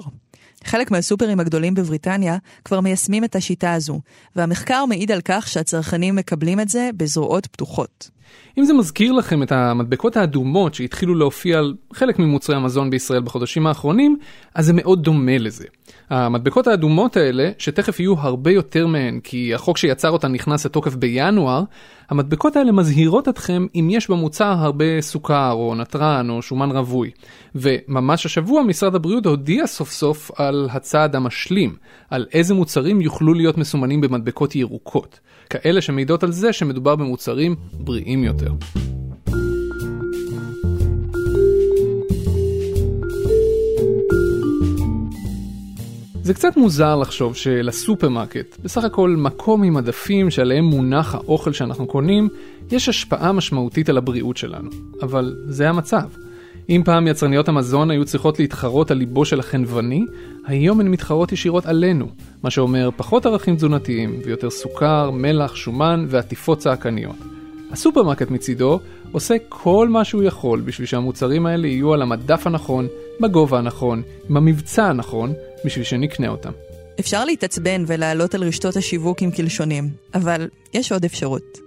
חלק 0.65 0.91
מהסופרים 0.91 1.41
הגדולים 1.41 1.75
בבריטניה 1.75 2.37
כבר 2.65 2.81
מיישמים 2.81 3.25
את 3.25 3.37
השיטה 3.37 3.73
הזו, 3.73 4.01
והמחקר 4.37 4.85
מעיד 4.87 5.13
על 5.13 5.21
כך 5.25 5.49
שהצרכנים 5.49 6.17
מקבלים 6.17 6.61
את 6.61 6.69
זה 6.69 6.91
בזרועות 6.97 7.47
פתוחות. 7.47 8.11
אם 8.59 8.65
זה 8.65 8.73
מזכיר 8.75 9.13
לכם 9.13 9.43
את 9.43 9.53
המדבקות 9.53 10.17
האדומות 10.17 10.75
שהתחילו 10.75 11.15
להופיע 11.15 11.59
על 11.59 11.75
חלק 11.93 12.19
ממוצרי 12.19 12.57
המזון 12.57 12.91
בישראל 12.91 13.23
בחודשים 13.23 13.67
האחרונים, 13.67 14.17
אז 14.55 14.67
זה 14.67 14.73
מאוד 14.73 15.03
דומה 15.03 15.39
לזה. 15.39 15.65
המדבקות 16.11 16.67
האדומות 16.67 17.17
האלה, 17.17 17.51
שתכף 17.59 18.01
יהיו 18.01 18.15
הרבה 18.19 18.51
יותר 18.51 18.87
מהן, 18.87 19.21
כי 19.21 19.55
החוק 19.55 19.79
שיצר 19.79 20.11
אותן 20.11 20.33
נכנס 20.33 20.67
לתוקף 20.67 20.95
בינואר, 20.95 21.63
המדבקות 22.11 22.57
האלה 22.57 22.73
מזהירות 22.73 23.29
אתכם 23.29 23.67
אם 23.75 23.89
יש 23.91 24.11
במוצר 24.11 24.55
הרבה 24.59 25.01
סוכר 25.01 25.53
או 25.53 25.75
נתרן 25.75 26.31
או 26.31 26.43
שומן 26.43 26.71
רווי. 26.71 27.11
וממש 27.55 28.27
השבוע 28.27 28.63
משרד 28.63 28.95
הבריאות 28.95 29.27
הודיע 29.27 29.67
סוף 29.67 29.91
סוף 29.91 30.31
על 30.37 30.69
הצעד 30.73 31.17
המשלים, 31.17 31.75
על 32.11 32.27
איזה 32.33 32.55
מוצרים 32.55 33.01
יוכלו 33.01 33.35
להיות 33.35 33.59
מסומנים 33.59 34.01
במדבקות 34.01 34.57
ירוקות. 34.57 35.21
כאלה 35.51 35.81
שמעידות 35.81 36.23
על 36.23 36.33
זה 36.33 36.53
שמדובר 36.53 36.97
במוצרים 36.97 37.57
בריאים 37.73 38.25
יותר. 38.25 38.53
זה 46.27 46.35
קצת 46.35 46.57
מוזר 46.57 46.97
לחשוב 46.97 47.37
שלסופרמרקט, 47.37 48.57
בסך 48.65 48.85
הכל 48.85 49.11
מקום 49.11 49.63
עם 49.63 49.75
מדפים 49.75 50.31
שעליהם 50.31 50.65
מונח 50.65 51.15
האוכל 51.15 51.53
שאנחנו 51.53 51.87
קונים, 51.87 52.29
יש 52.71 52.89
השפעה 52.89 53.33
משמעותית 53.33 53.89
על 53.89 53.97
הבריאות 53.97 54.37
שלנו. 54.37 54.71
אבל 55.03 55.37
זה 55.47 55.69
המצב. 55.69 56.09
אם 56.69 56.83
פעם 56.85 57.07
יצרניות 57.07 57.49
המזון 57.49 57.91
היו 57.91 58.05
צריכות 58.05 58.39
להתחרות 58.39 58.91
על 58.91 58.97
ליבו 58.97 59.25
של 59.25 59.41
החנווני, 59.41 60.01
היום 60.47 60.81
הן 60.81 60.89
מתחרות 60.89 61.33
ישירות 61.33 61.67
עלינו, 61.67 62.07
מה 62.43 62.51
שאומר 62.51 62.91
פחות 62.97 63.27
ערכים 63.27 63.57
תזונתיים 63.57 64.21
ויותר 64.25 64.51
סוכר, 64.51 65.11
מלח, 65.11 65.55
שומן 65.55 66.07
ועטיפות 66.09 66.59
צעקניות. 66.59 67.17
הסופרמרקט 67.71 68.31
מצידו 68.31 68.81
עושה 69.13 69.35
כל 69.49 69.89
מה 69.89 70.05
שהוא 70.05 70.23
יכול 70.23 70.61
בשביל 70.61 70.87
שהמוצרים 70.87 71.47
האלה 71.47 71.67
יהיו 71.67 71.95
על 71.95 72.03
המדף 72.03 72.47
הנכון, 72.47 72.87
בגובה 73.21 73.59
הנכון, 73.59 74.03
עם 74.31 74.37
המבצע 74.37 74.85
הנכון, 74.85 75.33
בשביל 75.67 75.85
שנקנה 75.85 76.29
אותם. 76.29 76.51
אפשר 77.01 77.25
להתעצבן 77.25 77.85
ולעלות 77.87 78.35
על 78.35 78.45
רשתות 78.45 78.77
השיווק 78.77 79.23
עם 79.23 79.31
קלשונים, 79.31 79.91
אבל 80.15 80.49
יש 80.75 80.93
עוד 80.93 81.05
אפשרות. 81.05 81.59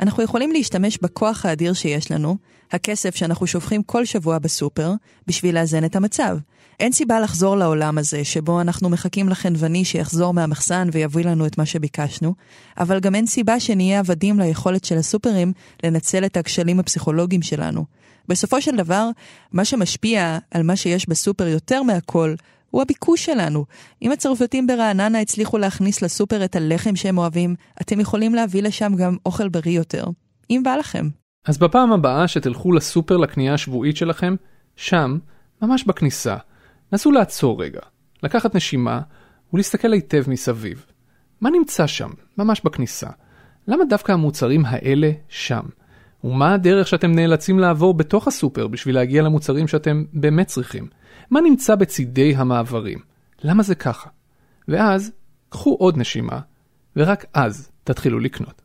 אנחנו 0.00 0.22
יכולים 0.22 0.52
להשתמש 0.52 0.98
בכוח 1.02 1.46
האדיר 1.46 1.72
שיש 1.72 2.10
לנו, 2.10 2.36
הכסף 2.72 3.16
שאנחנו 3.16 3.46
שופכים 3.46 3.82
כל 3.82 4.04
שבוע 4.04 4.38
בסופר, 4.38 4.92
בשביל 5.26 5.54
לאזן 5.54 5.84
את 5.84 5.96
המצב. 5.96 6.38
אין 6.80 6.92
סיבה 6.92 7.20
לחזור 7.20 7.56
לעולם 7.56 7.98
הזה, 7.98 8.24
שבו 8.24 8.60
אנחנו 8.60 8.88
מחכים 8.88 9.28
לחנווני 9.28 9.84
שיחזור 9.84 10.34
מהמחסן 10.34 10.88
ויביא 10.92 11.24
לנו 11.24 11.46
את 11.46 11.58
מה 11.58 11.66
שביקשנו, 11.66 12.34
אבל 12.78 13.00
גם 13.00 13.14
אין 13.14 13.26
סיבה 13.26 13.60
שנהיה 13.60 13.98
עבדים 13.98 14.40
ליכולת 14.40 14.84
של 14.84 14.98
הסופרים 14.98 15.52
לנצל 15.84 16.24
את 16.24 16.36
הכשלים 16.36 16.80
הפסיכולוגיים 16.80 17.42
שלנו. 17.42 17.84
בסופו 18.28 18.62
של 18.62 18.76
דבר, 18.76 19.10
מה 19.52 19.64
שמשפיע 19.64 20.38
על 20.50 20.62
מה 20.62 20.76
שיש 20.76 21.08
בסופר 21.08 21.46
יותר 21.46 21.82
מהכל, 21.82 22.34
הוא 22.70 22.82
הביקוש 22.82 23.24
שלנו. 23.24 23.64
אם 24.02 24.12
הצרפתים 24.12 24.66
ברעננה 24.66 25.20
הצליחו 25.20 25.58
להכניס 25.58 26.02
לסופר 26.02 26.44
את 26.44 26.56
הלחם 26.56 26.96
שהם 26.96 27.18
אוהבים, 27.18 27.54
אתם 27.80 28.00
יכולים 28.00 28.34
להביא 28.34 28.62
לשם 28.62 28.92
גם 28.98 29.16
אוכל 29.26 29.48
בריא 29.48 29.76
יותר. 29.76 30.04
אם 30.50 30.60
בא 30.64 30.76
לכם. 30.76 31.08
אז 31.44 31.58
בפעם 31.58 31.92
הבאה 31.92 32.28
שתלכו 32.28 32.72
לסופר 32.72 33.16
לקנייה 33.16 33.54
השבועית 33.54 33.96
שלכם, 33.96 34.34
שם, 34.76 35.18
ממש 35.62 35.84
בכניסה, 35.84 36.36
נסו 36.92 37.12
לעצור 37.12 37.62
רגע, 37.62 37.80
לקחת 38.22 38.54
נשימה 38.54 39.00
ולהסתכל 39.52 39.92
היטב 39.92 40.24
מסביב. 40.30 40.86
מה 41.40 41.50
נמצא 41.50 41.86
שם, 41.86 42.10
ממש 42.38 42.60
בכניסה? 42.64 43.08
למה 43.68 43.84
דווקא 43.84 44.12
המוצרים 44.12 44.62
האלה 44.66 45.10
שם? 45.28 45.62
ומה 46.24 46.54
הדרך 46.54 46.88
שאתם 46.88 47.12
נאלצים 47.12 47.58
לעבור 47.58 47.94
בתוך 47.94 48.28
הסופר 48.28 48.66
בשביל 48.66 48.94
להגיע 48.94 49.22
למוצרים 49.22 49.68
שאתם 49.68 50.04
באמת 50.12 50.46
צריכים? 50.46 50.88
מה 51.30 51.40
נמצא 51.40 51.74
בצידי 51.74 52.34
המעברים? 52.36 52.98
למה 53.44 53.62
זה 53.62 53.74
ככה? 53.74 54.08
ואז, 54.68 55.10
קחו 55.48 55.76
עוד 55.78 55.96
נשימה, 55.96 56.40
ורק 56.96 57.24
אז 57.34 57.70
תתחילו 57.84 58.20
לקנות. 58.20 58.62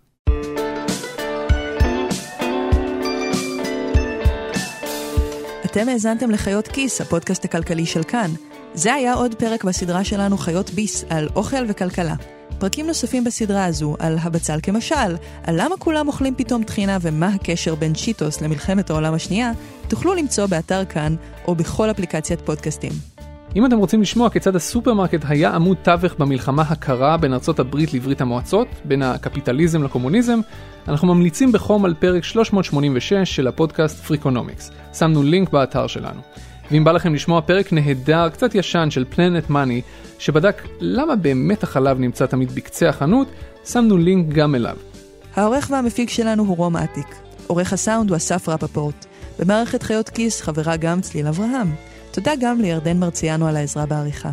אתם 5.66 5.89
האזנתם 5.89 6.32
לחיות 6.32 6.68
כיס, 6.68 7.01
הפודקאסט 7.01 7.45
הכלכלי 7.45 7.86
של 7.86 8.04
כאן. 8.04 8.30
זה 8.74 8.93
היה 8.93 9.14
עוד 9.14 9.36
פרק 9.36 9.64
בסדרה 9.64 10.04
שלנו 10.04 10.38
חיות 10.38 10.70
ביס 10.70 11.06
על 11.10 11.28
אוכל 11.36 11.66
וכלכלה. 11.68 12.16
פרקים 12.60 12.88
נוספים 12.88 13.24
בסדרה 13.24 13.66
הזו 13.66 13.95
על 13.99 14.18
הבצל 14.22 14.60
כמשל, 14.64 15.16
על 15.43 15.56
למה 15.62 15.78
כולם 15.78 16.08
אוכלים 16.08 16.36
פתאום 16.36 16.64
טחינה 16.64 16.97
ומה 17.01 17.28
הקשר 17.28 17.76
בין 17.76 17.93
צ'יטוס 17.93 18.41
למלחמת 18.41 18.89
העולם 18.89 19.14
השנייה, 19.14 19.51
תוכלו 19.88 20.14
למצוא 20.14 20.45
באתר 20.45 20.86
כאן 20.86 21.16
או 21.47 21.56
בכל 21.56 21.91
אפליקציית 21.91 22.41
פודקאסטים. 22.41 22.91
אם 23.56 23.66
אתם 23.66 23.78
רוצים 23.78 24.01
לשמוע 24.01 24.30
כיצד 24.30 24.56
הסופרמרקט 24.56 25.26
היה 25.28 25.49
עמוד 25.49 25.78
תווך 25.82 26.14
במלחמה 26.20 26.62
הקרה 26.62 27.18
בין 27.18 27.34
ארצות 27.34 27.60
הברית 27.60 27.93
לברית 27.93 28.22
המועצות, 28.22 28.68
בין 28.86 29.01
הקפיטליזם 29.01 29.84
לקומוניזם, 29.84 30.39
אנחנו 30.88 31.08
ממליצים 31.08 31.51
בחום 31.51 31.86
על 31.86 31.93
פרק 31.93 32.24
386 32.24 33.14
של 33.36 33.47
הפודקאסט 33.47 34.04
פריקונומיקס. 34.04 34.72
שמנו 34.93 35.24
לינק 35.24 35.49
באתר 35.49 35.88
שלנו. 35.88 36.22
ואם 36.72 36.84
בא 36.84 36.91
לכם 36.91 37.14
לשמוע 37.14 37.41
פרק 37.41 37.74
נהדר, 37.74 38.30
קצת 38.30 38.55
ישן 38.55 38.88
של 38.91 39.05
פלנט 39.09 39.49
מאני, 39.49 39.82
שבדק 40.20 40.61
למה 40.80 41.16
באמת 41.16 41.64
החלב 41.64 41.99
נמצא 41.99 42.26
תמיד 42.26 42.51
בקצה 42.51 42.89
החנות, 42.89 43.28
שמנו 43.66 43.97
לינק 43.97 44.34
גם 44.34 44.55
אליו. 44.55 44.78
העורך 45.36 45.70
והמפיק 45.72 46.09
שלנו 46.09 46.43
הוא 46.43 46.57
רום 46.57 46.78
אטיק. 46.78 47.16
עורך 47.47 47.74
הסאונד 47.74 48.09
הוא 48.09 48.18
אסף 48.18 48.49
רפפורט. 48.49 49.05
במערכת 49.39 49.84
חיות 49.84 50.09
כיס 50.09 50.41
חברה 50.41 50.78
גם 50.78 51.01
צליל 51.01 51.28
אברהם. 51.28 51.74
תודה 52.11 52.32
גם 52.41 52.61
לירדן 52.61 52.97
מרציאנו 52.97 53.47
על 53.47 53.55
העזרה 53.55 53.86
בעריכה. 53.86 54.30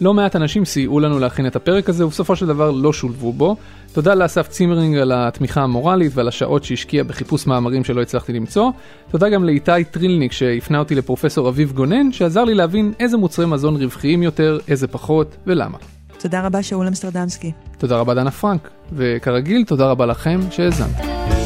לא 0.00 0.14
מעט 0.14 0.36
אנשים 0.36 0.64
סייעו 0.64 1.00
לנו 1.00 1.18
להכין 1.18 1.46
את 1.46 1.56
הפרק 1.56 1.88
הזה 1.88 2.06
ובסופו 2.06 2.36
של 2.36 2.46
דבר 2.46 2.70
לא 2.70 2.92
שולבו 2.92 3.32
בו. 3.32 3.56
תודה 3.92 4.14
לאסף 4.14 4.48
צימרינג 4.48 4.96
על 4.96 5.12
התמיכה 5.14 5.62
המורלית 5.62 6.12
ועל 6.14 6.28
השעות 6.28 6.64
שהשקיע 6.64 7.04
בחיפוש 7.04 7.46
מאמרים 7.46 7.84
שלא 7.84 8.02
הצלחתי 8.02 8.32
למצוא. 8.32 8.70
תודה 9.10 9.28
גם 9.28 9.44
לאיתי 9.44 9.84
טרילניק 9.90 10.32
שהפנה 10.32 10.78
אותי 10.78 10.94
לפרופסור 10.94 11.48
אביב 11.48 11.72
גונן 11.72 12.12
שעזר 12.12 12.44
לי 12.44 12.54
להבין 12.54 12.92
איזה 13.00 13.16
מוצרי 13.16 13.46
מזון 13.46 13.76
רווחיים 13.82 14.22
יותר, 14.22 14.58
איזה 14.68 14.88
פחות 14.88 15.36
ולמה. 15.46 15.78
תודה 16.18 16.46
רבה 16.46 16.62
שאול 16.62 16.86
אמסטרדמסקי. 16.86 17.52
תודה 17.78 17.96
רבה 17.96 18.14
דנה 18.14 18.30
פרנק, 18.30 18.70
וכרגיל 18.92 19.64
תודה 19.64 19.86
רבה 19.90 20.06
לכם 20.06 20.40
שהאזנתם. 20.50 21.39